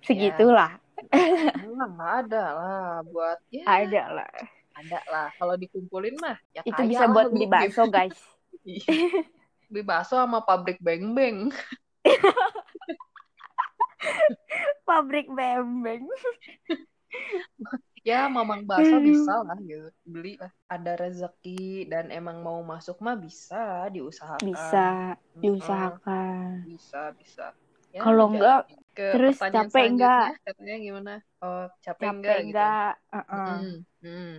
[0.08, 0.72] Segitulah.
[1.10, 4.32] Enggak ada lah buat ya Ada lah.
[4.76, 5.28] ada lah.
[5.36, 7.54] Kalau dikumpulin mah ya Itu bisa buat Bu, beli gitu.
[7.54, 8.20] bakso, guys.
[8.62, 9.26] Iya.
[9.68, 11.52] Beli bakso sama pabrik beng-beng.
[14.86, 16.06] pabrik bembeng
[18.02, 19.06] ya mamang bakso Hmm.
[19.06, 24.88] bisa lah gitu beli lah ada rezeki dan emang mau masuk mah bisa diusahakan bisa
[25.38, 27.46] diusahakan bisa bisa
[27.94, 28.60] Ya, Kalau enggak,
[28.94, 30.26] ke terus capek enggak?
[30.46, 33.58] katanya gimana oh capek, capek enggak, enggak, gitu Heeh.
[33.60, 34.34] Mm, mm.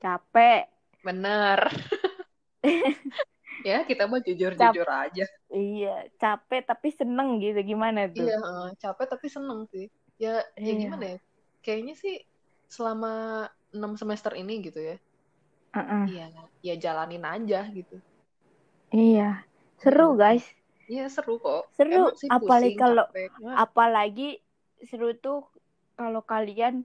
[0.00, 0.62] capek
[1.04, 1.60] benar
[3.68, 8.36] ya kita mah jujur jujur aja iya capek tapi seneng gitu gimana tuh iya
[8.82, 9.84] capek tapi seneng sih
[10.22, 10.80] ya ya Iya.
[10.88, 11.18] gimana ya
[11.64, 12.14] kayaknya sih
[12.70, 13.08] selama
[13.76, 14.96] enam semester ini gitu ya
[15.74, 16.04] Heeh.
[16.10, 16.26] Iya,
[16.66, 17.94] ya jalanin aja gitu.
[18.96, 19.28] iya
[19.82, 20.18] seru Mm.
[20.20, 20.44] guys
[20.90, 21.70] Iya seru kok.
[21.70, 23.06] Seru, sih apalagi kalau-
[23.54, 24.42] apalagi
[24.82, 25.46] seru tuh
[25.94, 26.82] kalau kalian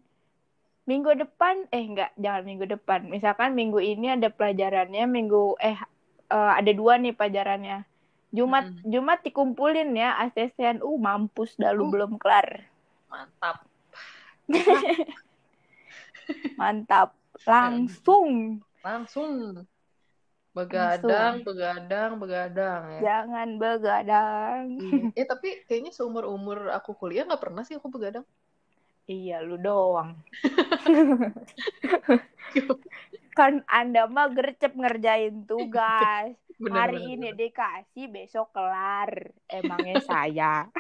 [0.86, 3.10] minggu depan eh enggak jangan minggu depan.
[3.10, 5.74] Misalkan minggu ini ada pelajarannya minggu eh
[6.30, 7.82] eh, ada dua nih pelajarannya.
[8.30, 8.86] Jumat Mm-mm.
[8.94, 11.90] Jumat dikumpulin ya ASSN uh mampus dah lu Uh.
[11.90, 12.70] belum kelar.
[13.10, 13.66] Mantap.
[16.62, 17.10] mantap.
[17.48, 18.62] Langsung.
[18.86, 19.66] Langsung
[20.56, 23.00] begadang, begadang, begadang ya.
[23.06, 25.04] jangan begadang Iya.
[25.20, 28.24] Eh tapi kayaknya seumur umur aku kuliah nggak pernah sih aku begadang.
[29.06, 30.10] iya lu doang
[33.38, 37.40] kan anda mah gercep ngerjain tugas Bener, hari bener, ini bener.
[37.52, 39.12] dikasih besok kelar
[39.52, 40.54] emangnya saya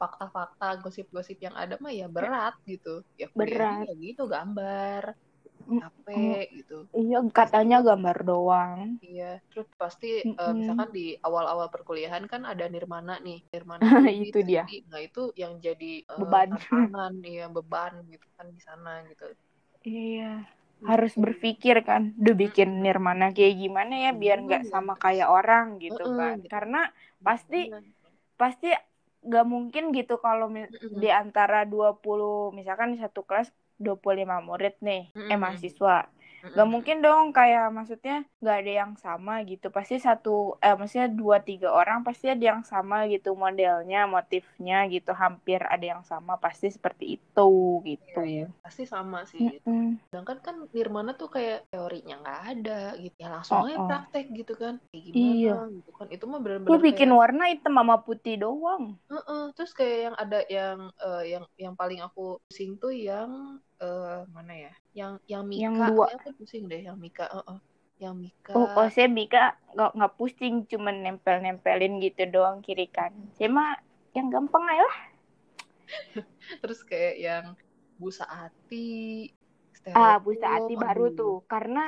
[0.00, 3.04] Fakta-fakta, gosip-gosip yang ada mah ya berat gitu.
[3.20, 3.84] Ya Berat.
[3.84, 5.12] ya gitu gambar,
[5.68, 6.76] capek gitu.
[6.96, 10.60] iya katanya gambar doang Iya, terus pasti eh, Mm-mm.
[10.60, 13.80] misalkan di awal-awal perkuliahan kan ada nirmana nih, nirmana
[14.12, 14.64] ini, Itu dia.
[14.92, 16.48] Nah itu yang jadi eh, Beban.
[16.52, 19.24] tantangan, iya beban gitu kan di sana gitu.
[19.84, 20.44] iya
[20.90, 21.20] harus Gitu.
[21.24, 24.70] berpikir kan duh bikin nirmana kayak gimana ya biar nggak Iya.
[24.72, 26.80] sama kayak orang gitu kan karena
[27.20, 27.78] pasti Iya.
[28.40, 28.68] pasti
[29.28, 30.48] nggak mungkin gitu kalau
[31.02, 33.48] di antara 20 misalkan di satu kelas
[33.84, 35.42] 25 murid nih eh Mm-mm.
[35.42, 35.94] mahasiswa
[36.44, 36.52] Mm-mm.
[36.56, 38.14] Gak mungkin dong kayak maksudnya
[38.46, 39.66] gak ada yang sama gitu.
[39.76, 45.10] Pasti satu eh maksudnya dua tiga orang pasti ada yang sama gitu modelnya, motifnya gitu.
[45.22, 47.48] Hampir ada yang sama pasti seperti itu
[47.90, 48.18] gitu.
[48.18, 48.44] Iya, iya.
[48.64, 49.40] Pasti sama sih.
[49.54, 49.68] gitu.
[49.70, 49.98] Mm-mm.
[50.10, 53.14] Sedangkan kan nirmana tuh kayak teorinya nggak ada gitu.
[53.22, 53.88] Ya langsung aja Oh, oh.
[53.88, 54.74] praktek gitu kan.
[54.90, 55.52] Kayak gimana Iya.
[55.76, 56.06] gitu kan.
[56.14, 58.84] Itu mah Lu benar-benar bikin kayak warna hitam sama putih doang.
[59.10, 63.30] Heeh, terus kayak yang ada yang eh, yang yang paling aku pusing tuh yang
[63.84, 64.72] eh, mana ya?
[64.98, 66.08] Yang yang Mika, Yang dua.
[66.08, 67.58] ya aku pusing deh yang Mika, heeh.
[68.02, 68.58] Yang Mika.
[68.58, 69.42] Oh, oh saya Mika
[69.74, 73.12] nggak nggak pusing, cuman nempel-nempelin gitu doang kiri kan.
[73.36, 73.70] Saya mah
[74.16, 74.98] yang gampang aja lah.
[76.62, 77.44] Terus kayak yang
[78.00, 79.28] Busa Ati,
[80.00, 81.18] Ah, busa hati baru aduh.
[81.18, 81.80] tuh, karena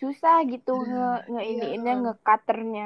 [0.00, 1.50] susah gitu nge nge iya.
[1.52, 2.82] iniinnya nge cutternya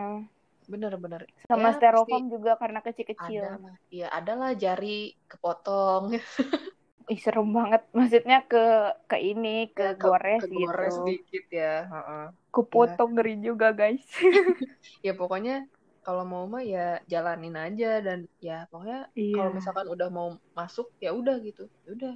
[0.72, 1.22] Bener-bener.
[1.48, 3.44] sama Ya, styrofoam juga karena kecil-kecil.
[3.44, 3.48] ada.
[3.94, 6.04] Iya, adalah jari kepotong.
[7.10, 7.82] Ih, serem banget.
[7.96, 8.62] Maksudnya ke
[9.10, 11.06] ke ini, ke, Ya, ke- gores, kegores gitu.
[11.08, 11.74] dikit ya.
[11.90, 12.24] heeh.
[12.52, 14.04] Kepotong ngeri juga, guys.
[15.06, 15.66] Ya pokoknya
[16.02, 19.34] kalau mau mah ya jalanin aja dan ya pokoknya Iya.
[19.38, 22.12] kalau misalkan udah mau masuk ya udah gitu ya udah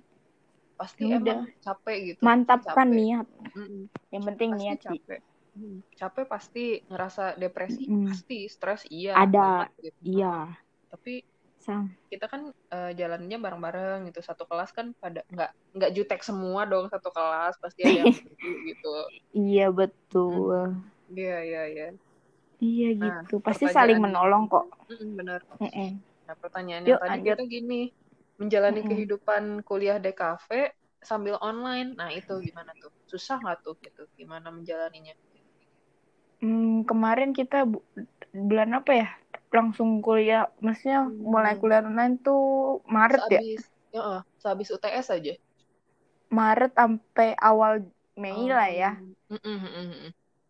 [0.76, 2.98] pasti Ya emang capek gitu Mantapkan capek.
[2.98, 3.26] niat.
[3.56, 3.82] Mm-mm.
[4.12, 5.00] Yang penting pasti niat sih.
[5.00, 5.20] capek
[5.56, 8.04] Hmm, capek pasti ngerasa depresi Mm-mm.
[8.12, 9.40] pasti stres iya Ada.
[9.40, 9.98] banget gitu.
[10.04, 10.34] Iya.
[10.92, 11.12] tapi
[11.66, 11.96] Sang.
[12.10, 12.42] kita kan
[12.74, 17.54] eh, jalannya bareng-bareng gitu satu kelas kan pada nggak nggak jutek semua dong satu kelas
[17.62, 18.12] pasti ada yang
[18.68, 18.86] gitu
[19.38, 20.86] Iya, betul.
[21.12, 21.84] iya iya iya
[22.68, 23.34] Iya Nah, gitu.
[23.46, 24.64] Pasti saling menolong kok.
[25.18, 25.42] Bener.
[26.26, 27.28] Nah, pertanyaan Yuk, tadi lanjut.
[27.28, 27.90] kita gini,
[28.40, 28.88] menjalani Mm-mm.
[28.88, 30.72] kehidupan kuliah di kafe
[31.10, 31.88] sambil online.
[32.00, 32.90] Nah, itu gimana tuh?
[33.12, 34.02] Susah nggak tuh gitu?
[34.18, 35.14] Gimana menjalaninya?
[36.40, 37.84] Hmm, kemarin kita bu-
[38.48, 39.06] bulan apa ya?
[39.56, 40.40] Langsung kuliah.
[40.64, 41.22] Maksudnya Hmm.
[41.32, 42.38] mulai kuliah online tuh
[42.96, 43.40] Maret ya?
[43.40, 43.62] Sehabis,
[43.94, 45.34] ya, eh, sehabis UTS aja.
[46.36, 47.72] Maret sampai awal
[48.22, 48.90] Mei lah ya.
[48.90, 49.58] Oh, mm-mm,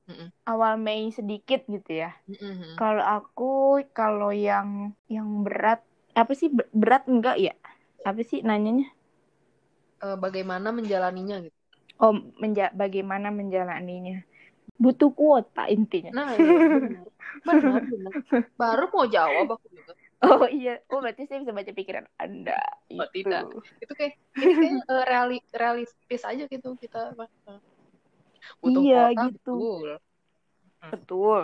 [0.08, 2.10] mm-mm, Awal Mei sedikit gitu ya.
[2.28, 2.80] mm-mm.
[2.80, 3.44] Kalau aku
[3.98, 4.68] kalau yang
[5.14, 5.80] yang berat
[6.20, 7.52] apa sih Ber- berat enggak ya?
[8.08, 8.86] Apa sih nanyanya?
[10.04, 11.58] Eh, bagaimana menjalaninya gitu?
[12.04, 14.14] Oh, menja bagaimana menjalaninya?
[14.76, 16.12] Butuh kuota intinya.
[16.12, 17.06] Nah, iya, benar.
[17.42, 18.12] Benar, benar.
[18.60, 19.92] Baru mau jawab aku juga.
[20.24, 22.56] Oh iya, oh berarti saya bisa baca pikiran Anda.
[22.96, 23.28] Oh, Itu.
[23.28, 23.42] tidak.
[23.84, 27.12] Itu kayak ini kayak eh, reali, realistis aja gitu kita.
[28.60, 29.52] Butuh Iya, kuota, gitu.
[29.56, 29.88] betul.
[30.92, 31.40] Betul.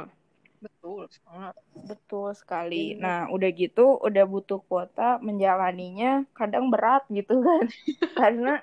[0.63, 1.55] Betul, sangat.
[1.75, 2.95] Betul sekali.
[2.95, 3.03] Iya.
[3.03, 7.67] Nah, udah gitu, udah butuh kuota, menjalaninya kadang berat gitu kan.
[8.19, 8.63] Karena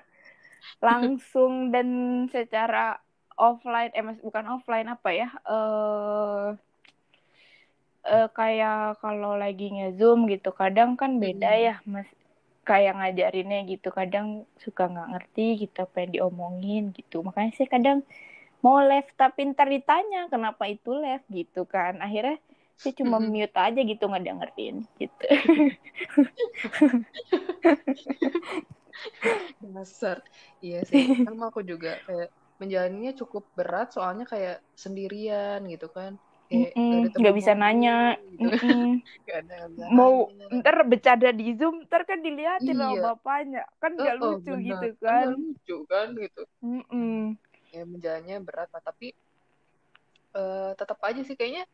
[0.80, 1.88] langsung dan
[2.32, 2.96] secara
[3.48, 5.26] offline, eh bukan offline apa ya?
[5.50, 6.46] Eh
[8.14, 11.66] eh, kayak kalau lagi nge-zoom gitu kadang kan beda Mm-mm.
[11.66, 12.08] ya mas
[12.68, 14.26] kayak ngajarinnya gitu kadang
[14.64, 17.98] suka nggak ngerti gitu apa yang diomongin gitu makanya sih kadang
[18.64, 22.36] mau left tapi ntar ditanya kenapa itu left gitu kan akhirnya
[22.82, 23.32] saya cuma Mm-mm.
[23.32, 25.24] mute aja gitu nggak dengerin gitu
[29.74, 30.16] Dasar.
[30.64, 31.04] Iya sih.
[31.24, 32.28] Kan aku juga kayak
[32.60, 36.20] menjalaninya cukup berat soalnya kayak sendirian gitu kan.
[36.50, 36.76] Kayak
[37.16, 37.96] nggak bisa ngobrol nanya
[38.28, 38.48] gitu.
[39.26, 40.60] Gak ada bisa mau nanya.
[40.60, 43.02] ntar bercanda di zoom ntar kan diliatin sama Iya.
[43.06, 44.66] bapaknya kan Oh, gak oh, lucu benar.
[44.66, 46.42] gitu Kan kan gak lucu kan gitu.
[47.70, 48.82] Ya menjalannya berat lah.
[48.82, 49.08] Tapi
[50.30, 51.64] eh tetap aja sih kayaknya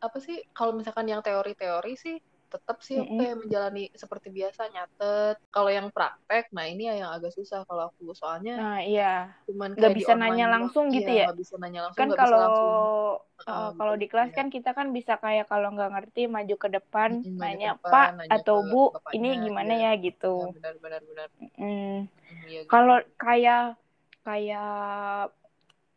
[0.00, 3.20] apa sih kalau misalkan yang teori-teori sih tetap sih aku Mm-mm.
[3.20, 5.36] kayak menjalani seperti biasa nyatet.
[5.50, 9.94] Kalau yang praktek, nah ini yang agak susah kalau aku soalnya nah iya cuman nggak
[9.94, 13.14] bisa nanya langsung gitu Iya, ya nggak bisa nanya langsung, kan kalau uh,
[13.46, 14.36] uh, kalau di kelas iya.
[14.42, 18.08] kan kita kan bisa kayak kalau nggak ngerti maju ke depan ke nanya depan, pak
[18.18, 19.90] nanya atau bu bapaknya, ini gimana iya.
[19.94, 21.28] ya gitu Ya, benar benar benar.
[21.38, 21.54] Mm.
[21.62, 22.00] Hmm,
[22.42, 22.70] iya gitu.
[22.74, 23.62] kalau kayak
[24.26, 24.70] kayak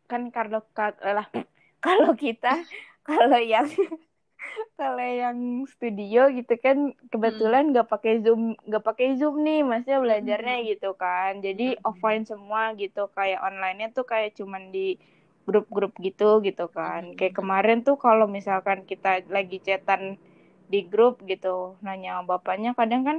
[0.06, 1.26] kan kalau ka- lah
[1.84, 2.54] kalau kita
[3.08, 3.66] kalau yang
[4.78, 5.38] kalau yang
[5.74, 6.78] studio gitu kan
[7.12, 10.70] kebetulan nggak pakai zoom nggak pakai zoom nih maksudnya belajarnya Mm-mm.
[10.70, 11.84] gitu kan jadi Mm-mm.
[11.88, 14.96] offline semua gitu kayak online-nya tuh kayak cuman di
[15.46, 17.38] grup-grup gitu gitu kan kayak Mm-mm.
[17.38, 20.02] kemarin tuh kalau misalkan kita lagi chatan
[20.72, 23.18] di grup gitu nanya bapaknya kadang kan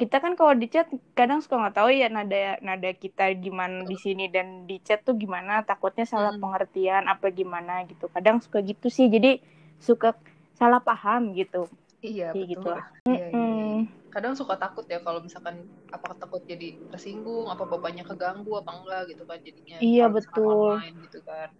[0.00, 3.96] kita kan kalau di chat kadang suka nggak tahu ya nada nada kita gimana di
[4.04, 6.40] sini dan di chat tuh gimana takutnya salah Mm-mm.
[6.40, 9.30] pengertian apa gimana gitu kadang suka gitu sih jadi
[9.80, 10.14] suka
[10.54, 11.66] salah paham gitu
[12.00, 12.50] Iya Kayak betul.
[12.56, 12.84] gitu lah.
[13.04, 13.76] Iya, iya, iya.
[14.10, 19.02] Kadang suka takut ya kalau misalkan apa takut jadi tersinggung, apa bapaknya keganggu apa enggak
[19.12, 20.80] gitu kan jadinya Iya, betul.
[20.80, 21.52] online gitu kan.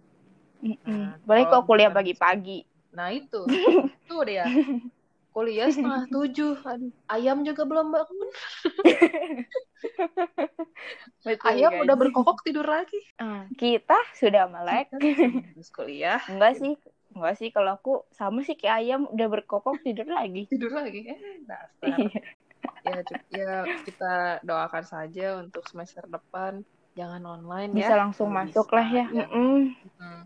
[0.61, 3.41] Nah, Balik kalau kok kuliah pagi-pagi Nah itu,
[4.05, 4.45] itu dia.
[5.31, 6.59] Kuliah setengah tujuh,
[7.07, 8.29] ayam juga belum bangun.
[11.25, 11.81] Betul, Ayam guys.
[11.85, 12.97] udah berkokok tidur lagi.
[13.21, 16.73] Ah, kita sudah melek Terus kuliah enggak sih
[17.11, 21.07] enggak sih kalau aku sama sih kayak ayam udah berkokok tidur lagi tidur lagi.
[21.07, 21.97] Eh, dasar.
[22.81, 26.61] ya, ya kita doakan saja untuk semester depan
[26.95, 27.99] jangan online bisa ya.
[28.07, 29.25] langsung Kalau masuk bisa, lah ya ya.
[29.31, 30.23] Hmm.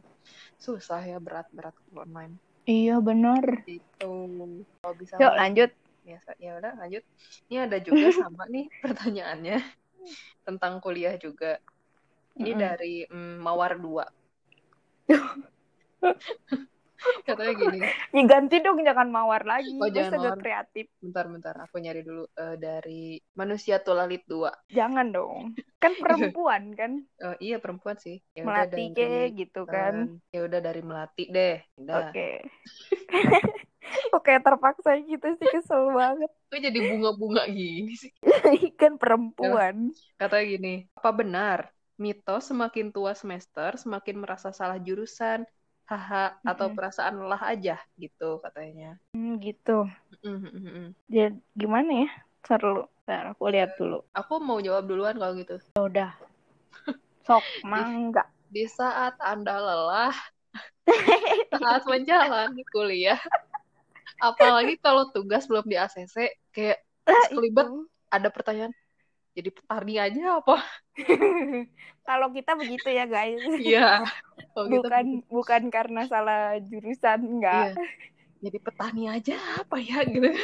[0.57, 2.41] Susah ya berat-berat online.
[2.65, 4.09] iya bener Itu
[4.81, 5.69] kalau bisa yuk lanjut
[6.05, 6.37] biasa.
[6.37, 7.03] Ya udah lanjut.
[7.49, 9.57] Ini ada juga sama nih pertanyaannya
[10.45, 11.57] tentang kuliah juga.
[12.37, 12.61] Ini Mm-mm.
[12.61, 14.05] dari mm, Mawar 2.
[17.25, 17.79] Katanya gini,
[18.15, 19.75] ya ganti dong jangan mawar lagi.
[19.77, 20.37] Oh, udah mawar.
[20.39, 20.85] kreatif.
[21.01, 24.71] Bentar-bentar aku nyari dulu eh, dari Manusia Tulalit 2.
[24.73, 25.53] jangan dong.
[25.81, 26.91] Kan perempuan kan?
[27.21, 28.21] Eh, iya perempuan sih.
[28.33, 30.21] Ya melati dari ke gitu kan.
[30.29, 31.57] Ya udah dari Melati deh.
[31.85, 32.29] Oke.
[34.17, 36.31] Oke terpaksa gitu sih kesel banget.
[36.49, 38.11] Kok jadi bunga-bunga gini sih?
[38.81, 39.93] kan perempuan.
[40.17, 41.59] Katanya gini, apa benar?
[41.95, 45.47] Mitos semakin tua semester semakin merasa salah jurusan,
[45.85, 46.77] haha, atau Mm-mm.
[46.77, 48.97] perasaan lelah aja gitu katanya.
[49.13, 49.85] Hmm, gitu
[50.25, 50.97] Mm-mm-mm.
[51.07, 52.09] ya gimana ya
[52.41, 55.61] seru Ntar aku lihat dulu Aku mau jawab duluan kalau gitu.
[55.77, 56.11] Ya udah
[57.25, 60.15] sok mangga Di saat Anda lelah,
[61.61, 63.19] saat menjalani kuliah,
[64.21, 66.79] apalagi kalau tugas belum di ACC, kayak
[67.35, 67.85] itu.
[68.07, 68.71] ada pertanyaan,
[69.35, 70.61] jadi petani aja apa?
[72.07, 74.03] kalau kita begitu ya guys Iya.
[74.55, 77.83] Kalau gitu, bukan bukan karena salah jurusan enggak iya.
[78.43, 80.31] Jadi petani aja apa ya gitu.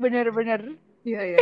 [0.00, 0.76] bener-bener
[1.06, 1.38] Iya iya.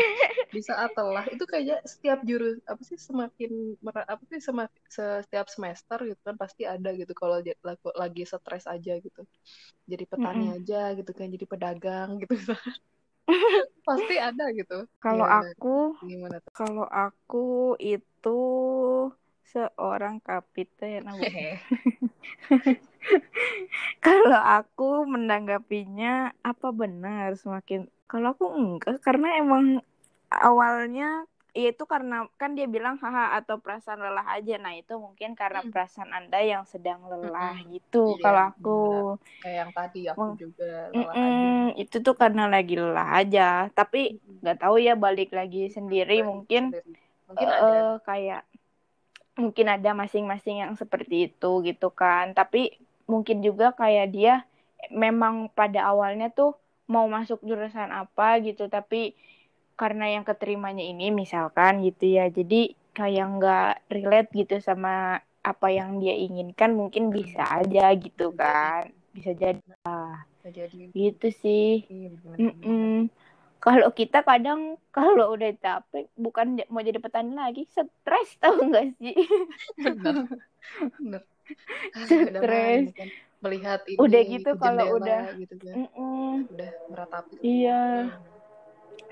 [0.52, 6.04] Di saat telah itu kayaknya setiap jurus apa sih semakin apa sih semakin setiap semester
[6.04, 7.40] gitu kan pasti ada gitu kalau
[7.96, 9.24] lagi stres aja gitu.
[9.88, 12.36] Jadi petani aja gitu kan jadi pedagang gitu.
[13.88, 14.84] Pasti ada gitu.
[15.00, 15.76] kalau Iya, aku
[16.52, 18.40] kalau aku itu
[19.54, 21.04] seorang kapiten
[24.04, 29.78] kalau aku menanggapinya apa benar semakin kalau aku enggak karena emang
[30.32, 31.28] awalnya
[31.60, 35.60] ya itu karena kan dia bilang haha atau perasaan lelah aja nah itu mungkin karena
[35.60, 35.70] Hmm.
[35.70, 37.68] perasaan anda yang sedang lelah Mm-mm.
[37.72, 38.70] gitu Iya, kalau aku
[39.40, 40.64] Kayak yang tadi aku Meng- juga
[40.94, 41.48] lelah aja.
[41.48, 43.40] Mm-mm, itu tuh karena lagi lelah aja
[43.78, 43.98] tapi
[44.40, 46.92] nggak tahu ya balik lagi sendiri Balik mungkin sendiri.
[47.28, 48.40] mungkin eh, ada kayak
[49.42, 52.58] mungkin ada masing-masing yang seperti itu gitu kan tapi
[53.12, 54.32] mungkin juga kayak dia
[55.04, 56.50] memang pada awalnya tuh
[56.94, 58.96] mau masuk jurusan apa gitu tapi
[59.74, 65.98] karena yang keterimanya ini misalkan gitu ya jadi kayak nggak relate gitu sama apa yang
[66.00, 72.38] dia inginkan mungkin bisa aja gitu kan bisa jadi ah, Bisa jadi gitu sih bener.
[72.40, 73.10] Mm-mm.
[73.58, 74.60] kalau kita kadang
[74.96, 79.14] kalau udah capek bukan mau jadi petani lagi stres tau gak sih
[79.78, 80.16] bener
[80.98, 81.22] bener
[81.94, 82.06] Ah,
[82.40, 82.88] Stres.
[82.96, 83.08] kan.
[83.44, 86.48] melihat ini Udah gitu kalau udah- gitu kan Mm-mm.
[86.48, 88.08] udah meratapi iya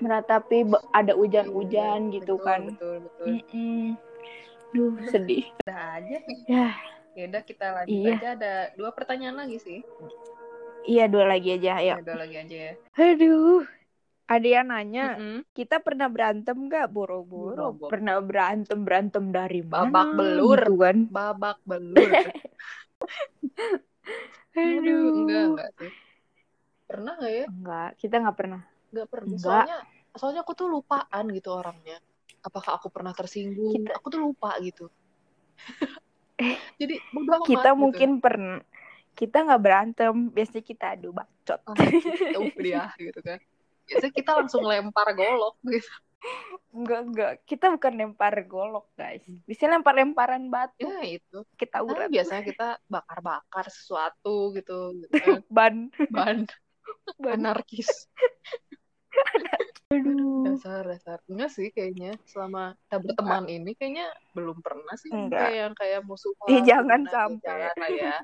[0.01, 0.57] meratapi
[0.93, 3.81] ada hujan-hujan Iya, gitu betul, kan betul betul Mm-mm.
[4.73, 5.45] Duh, sedih.
[5.63, 6.17] udah aja
[6.49, 6.65] Ya,
[7.13, 8.13] ya udah kita lanjut Iya.
[8.17, 9.79] aja ada dua pertanyaan lagi sih
[10.89, 11.95] iya dua lagi aja, ya ayo.
[12.03, 13.65] dua lagi aja ya Aduh,
[14.29, 15.45] ada yang nanya, Mm-mm.
[15.57, 17.77] kita pernah berantem gak boro-boro?
[17.89, 19.85] Pernah berantem berantem dari mana?
[19.89, 20.59] Babak belur.
[20.61, 20.97] Gitu kan?
[21.13, 22.09] babak belur
[24.57, 25.91] Aduh, Aduh, enggak enggak sih
[26.89, 28.61] pernah nggak ya Enggak, kita nggak pernah.
[28.93, 29.41] Nggak pernah Enggak.
[29.43, 29.77] soalnya
[30.13, 31.97] soalnya aku tuh lupaan gitu orangnya
[32.45, 34.85] apakah aku pernah tersinggung Kita- aku tuh lupa gitu
[36.81, 37.79] jadi bodo amat Kita gitu.
[37.81, 38.61] mungkin pernah.
[39.13, 41.61] Kita nggak berantem, biasanya kita adu bacot.
[41.69, 43.37] Ah, gitu, udah gitu kan
[43.83, 45.91] biasanya kita langsung lempar golok gitu
[46.71, 47.33] Enggak, enggak.
[47.43, 49.21] Kita bukan lempar golok, guys.
[49.43, 50.87] Bisa lempar-lemparan batu.
[50.87, 52.07] ya itu Kita Nah, urat.
[52.07, 55.43] biasanya kita bakar-bakar sesuatu gitu, gitu kan.
[55.51, 55.75] Ban.
[56.09, 56.37] ban
[57.19, 57.37] Ban.
[57.37, 58.07] anarkis
[59.93, 60.41] Aduh.
[60.49, 65.53] dasar dasar enggak sih kayaknya selama kita berteman ini kayaknya belum pernah sih Enggak.
[65.53, 67.45] kayak yang kayak musuhan Ih, jangan sampai.
[67.45, 68.15] jangan ya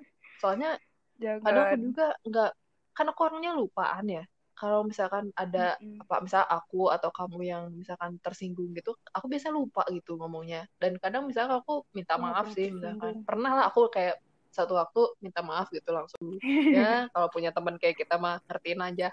[0.42, 0.72] soalnya
[1.20, 1.80] kadang aku Jangan.
[1.84, 2.52] juga enggak
[2.96, 4.24] kan aku orangnya lupaan ya
[4.60, 6.04] kalau misalkan ada Mm-mm.
[6.04, 11.00] apa misal aku atau kamu yang misalkan tersinggung gitu aku biasa lupa gitu ngomongnya dan
[11.00, 14.20] kadang misalkan aku minta maaf sih misalkan pernah lah aku kayak
[14.52, 16.36] satu waktu minta maaf gitu langsung
[16.76, 19.08] ya kalau punya teman kayak kita mah ngertiin aja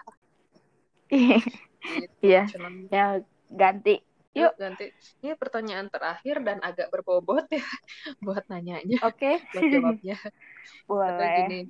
[2.23, 2.43] Iya.
[2.51, 4.03] Cuman ya ganti.
[4.37, 4.53] Yuk Yuk.
[4.61, 4.87] ganti.
[5.25, 7.63] Ini pertanyaan terakhir dan agak berbobot ya
[8.25, 10.17] buat nanyanya, Oke, buat jawabnya.
[10.91, 11.31] Boleh.
[11.41, 11.61] gini,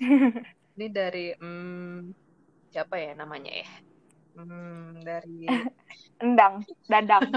[0.77, 2.11] ini dari hmm,
[2.75, 3.69] siapa ya namanya ya?
[4.37, 5.47] Hmm, dari
[6.23, 7.29] Endang, dadang.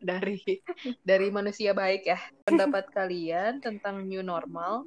[0.00, 0.36] dari
[1.00, 2.20] dari manusia baik ya.
[2.44, 4.84] Pendapat kalian tentang new normal,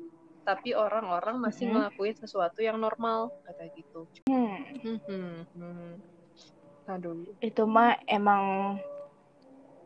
[0.48, 1.74] tapi orang-orang masih Mhm.
[1.76, 4.08] ngelakuin sesuatu yang normal kata gitu.
[4.32, 5.92] Hmm, Hmm, hmm, hmm.
[6.88, 8.44] Aduh, itu mah emang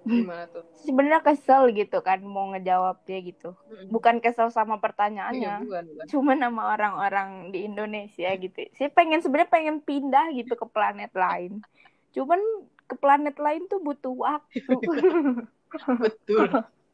[0.05, 0.61] gimana tuh?
[0.85, 3.57] sebenarnya kesel gitu kan mau ngejawabnya gitu.
[3.65, 3.89] Mm-mm.
[3.89, 5.53] Bukan kesel sama Iya, pertanyaannya.
[5.65, 6.05] bukan, bukan.
[6.13, 8.57] Cuma nama orang-orang di Indonesia gitu.
[8.77, 11.61] Saya pengen sebenarnya pengen pindah gitu ke planet lain.
[12.13, 12.37] Cuman
[12.85, 14.61] ke planet lain tuh butuh waktu.
[16.05, 16.49] Betul.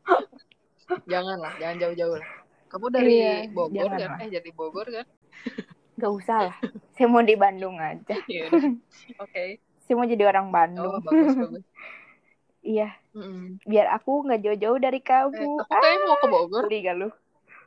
[1.11, 2.46] Janganlah, jangan jauh-jauh lah.
[2.67, 4.19] Kamu dari Iya, Bogor kan?
[4.19, 5.05] Eh, jadi Bogor kan?
[5.97, 6.57] Gak usah lah.
[6.93, 8.15] Saya mau di Bandung aja.
[8.27, 8.47] Iya.
[9.17, 9.57] Oke.
[9.81, 10.93] Saya mau jadi orang Oh, Bandung.
[11.01, 11.63] bagus, bagus.
[12.67, 13.63] Iya, Mm-mm.
[13.63, 15.55] biar aku nggak jauh-jauh dari Eh, kamu.
[15.55, 16.63] aku kayaknya mau ke Bogor.
[16.67, 17.09] Geli gak lu?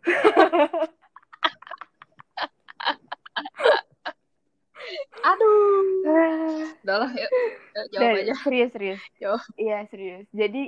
[5.23, 5.85] Aduh.
[6.03, 7.29] Ah, Udah lah, ya.
[7.71, 8.35] Ya, jawab dari- aja.
[8.43, 9.01] serius serius.
[9.17, 9.41] Jawab.
[9.57, 10.27] Iya serius.
[10.33, 10.63] Jadi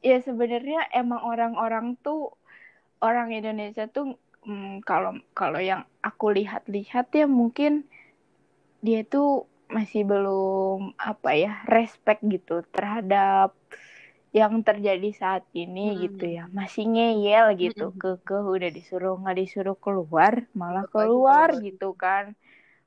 [0.00, 2.34] ya sebenarnya emang orang-orang tuh
[3.06, 4.04] orang Indonesia tuh
[4.48, 7.72] mm, kalau kalau yang aku lihat-lihat ya mungkin
[8.86, 9.26] dia tuh
[9.76, 10.78] masih belum
[11.10, 13.48] apa ya respect gitu terhadap
[14.38, 16.00] yang terjadi saat ini Hmm.
[16.06, 18.04] gitu ya masih ngeyel gitu Mm-mm.
[18.26, 21.50] ke udah disuruh nggak disuruh keluar malah keluar.
[21.66, 22.24] gitu kan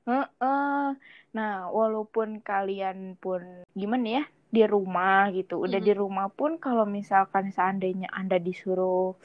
[0.08, 0.96] Heeh.
[1.36, 3.42] Nah, walaupun kalian pun
[3.80, 5.86] gimana ya di rumah gitu, udah Mhm.
[5.86, 9.18] di rumah pun kalau misalkan seandainya Anda disuruh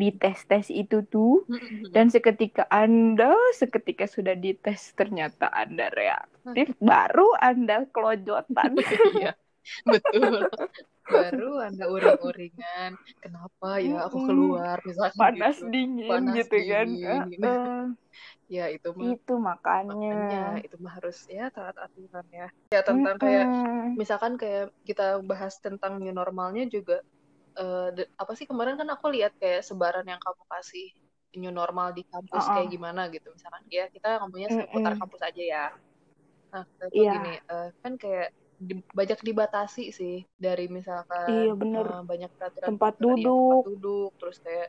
[0.00, 1.84] dites-tes itu tuh Mm-mm.
[1.94, 8.72] dan seketika Anda seketika sudah dites ternyata Anda reaktif, baru Anda kelojotan.
[9.04, 9.34] Iya,
[9.92, 10.40] betul.
[11.12, 12.90] Baru Anda uring-uringan.
[13.22, 15.64] Kenapa ya aku keluar misalkan Panas gitu.
[15.72, 16.86] dingin Panas gitu kan.
[17.00, 17.22] dingin.
[17.42, 17.80] Heeh.
[18.54, 20.36] Ya, itu mah Itu makanya makanya.
[20.64, 22.46] itu mah harus ya taat aturan ya.
[22.74, 23.46] Ya tentang kayak
[24.00, 26.94] misalkan kayak kita bahas tentang new normalnya juga
[27.60, 30.86] eh, de- apa sih kemarin kan aku lihat kayak sebaran yang kamu kasih
[31.40, 32.54] new normal di kampus Uh-uh.
[32.54, 35.00] kayak gimana gitu misalkan ya kita ngomongnya seputar Mm-mm.
[35.00, 35.64] kampus aja ya
[36.52, 36.64] nah
[36.96, 37.12] itu Iya.
[37.14, 38.28] gini eh, kan kayak
[38.68, 41.86] di- banyak dibatasi sih dari misalkan Iya, bener.
[41.86, 43.38] eh, banyak peraturan Tempat peraturan, iya, duduk.
[43.38, 44.68] tempat duduk terus kayak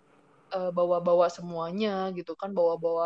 [0.55, 3.05] eh, bawa-bawa semuanya gitu kan bawa-bawa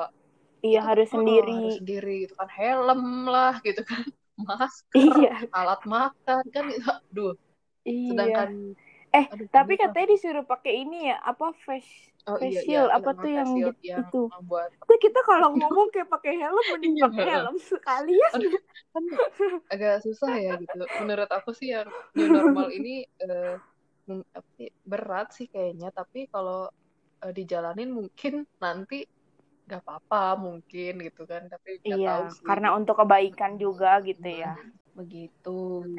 [0.67, 1.53] Iya itu, harus oh, sendiri.
[1.55, 3.01] harus sendiri gitu kan helm
[3.33, 4.03] lah gitu kan
[4.49, 5.47] masker Iya.
[5.57, 6.65] alat makan kan
[7.11, 7.33] aduh
[7.87, 8.09] Iya.
[8.09, 8.49] sedangkan
[9.17, 11.93] Eh, aduh tapi katanya disuruh pakai ini ya, apa face
[12.29, 14.17] oh iya iya shield, apa tuh yang gitu- yang itu.
[14.31, 18.31] membuat Tapi kita kalau ngomong kayak pakai helm mending Iya, pakai helm sekalian.
[18.35, 18.53] Aduh,
[18.93, 19.05] kan
[19.73, 23.05] agak susah ya gitu menurut aku sih yang new normal ini
[24.57, 26.57] sih, berat sih kayaknya tapi kalau
[27.23, 28.95] uh, dijalanin mungkin nanti
[29.65, 34.51] nggak apa-apa mungkin gitu kan tapi Iya, tahu sih karena untuk kebaikan juga gitu ya.
[34.99, 35.49] begitu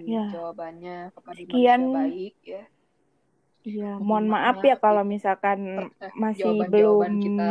[0.07, 0.21] Ya.
[0.33, 1.83] jawabannya kepada Sekian.
[1.97, 2.63] baik ya
[3.69, 5.59] Iya, Mohon maaf ya kalau misalkan
[6.03, 7.43] Eh, masih jawaban-jawaban belum kita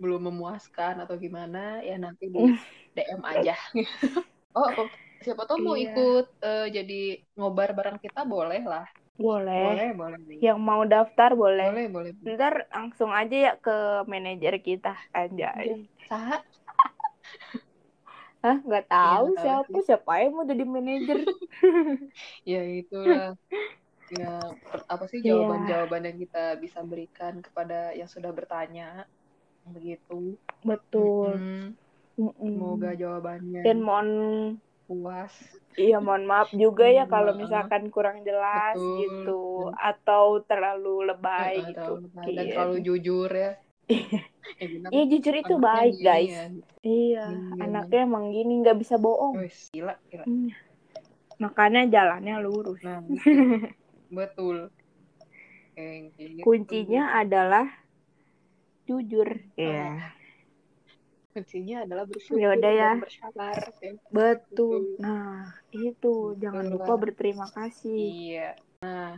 [0.00, 2.40] belum memuaskan atau gimana ya nanti di
[2.96, 3.52] DM aja
[4.56, 5.80] oh apa- siapa tahu mau Iya.
[5.86, 6.94] ikut eh, jadi
[7.38, 8.84] ngobar bareng kita boleh lah
[9.24, 9.62] boleh.
[9.62, 10.20] boleh boleh.
[10.44, 11.68] Yang mau daftar boleh.
[11.68, 13.72] boleh boleh Ntar langsung aja ya ke
[14.12, 14.88] manajer kita
[15.18, 15.68] anjay.
[16.08, 16.44] Saha?
[18.42, 21.18] Hah, nggak tahu Iya, tahu siapa siapa yang mau jadi manajer.
[22.50, 23.36] ya itulah
[24.12, 24.52] ya
[24.86, 25.32] apa sih Iya.
[25.32, 29.08] jawaban-jawaban yang kita bisa berikan kepada yang sudah bertanya
[29.64, 31.40] begitu Betul.
[31.40, 31.66] Mm-mm.
[32.14, 32.50] Mm-mm.
[32.52, 34.08] semoga jawabannya Dan mohon
[34.84, 35.32] puas
[35.72, 38.98] Iya, mohon maaf juga ya Hmm, kalau misalkan kurang jelas Betul.
[39.00, 39.42] gitu
[39.72, 41.96] atau terlalu lebay Eh, gitu.
[42.04, 43.56] atau- dan terlalu jujur ya
[43.88, 46.30] ya benar Iya jujur itu baik gini guys.
[46.30, 46.44] ya.
[46.82, 49.38] Iya, Gini, anaknya emang gini nggak bisa bohong.
[49.38, 50.54] Wes, gila gila Iya.
[51.40, 52.78] Makanya jalannya lurus.
[52.84, 53.00] nah
[54.12, 54.68] betul
[55.72, 56.44] Kayak gitu.
[56.44, 57.64] Kuncinya adalah
[58.84, 59.24] jujur.
[59.24, 59.56] Oh.
[59.56, 60.12] Iya.
[61.32, 62.90] kuncinya adalah bersyukur Ya udah ya.
[62.92, 63.92] dan bersabar ya.
[64.12, 65.00] Betul.
[65.00, 67.00] Nah, itu jangan Betul lupa lah.
[67.00, 67.96] berterima kasih.
[67.96, 68.50] iya
[68.82, 69.14] nah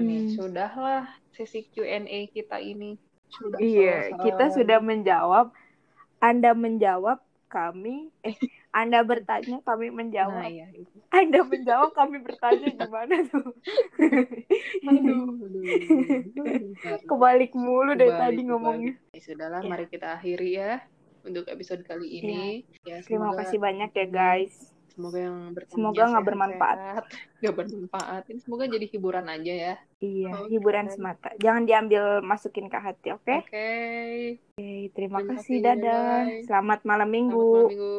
[0.00, 2.96] nih sudahlah sesi Q&A kita ini
[3.28, 5.52] sudah Iya, kita sudah menjawab.
[6.18, 8.34] Anda menjawab, kami eh
[8.72, 10.48] Anda bertanya, kami nah menjawab.
[10.48, 10.96] iya itu.
[11.08, 13.52] Anda menjawab, kami bertanya gimana tuh?
[14.82, 16.72] aduh, aduh, aduh.
[17.04, 18.48] Kebalik mulu dari Kebalik, tadi kebalik.
[18.48, 18.92] ngomongnya.
[19.12, 19.68] Ya sudahlah, Ya.
[19.68, 20.72] mari kita akhiri ya
[21.22, 22.64] untuk episode kali ini.
[22.82, 24.54] Ya, Terima semoga- kasih banyak ya guys.
[24.88, 27.04] Semoga yang bertanya Semoga nggak sehat-sehat, bermanfaat.
[27.40, 28.22] nggak bermanfaat.
[28.28, 29.74] Ini semoga jadi hiburan aja ya.
[29.98, 30.48] Iya, Oke.
[30.50, 31.32] hiburan semata.
[31.38, 33.36] Jangan diambil masukin ke hati, oke?
[33.38, 33.72] Oke.
[34.52, 36.16] Oke, terima, Terima kasih, kasih, dadah.
[36.44, 37.40] Selamat malam Selamat minggu.
[37.46, 37.96] malam minggu.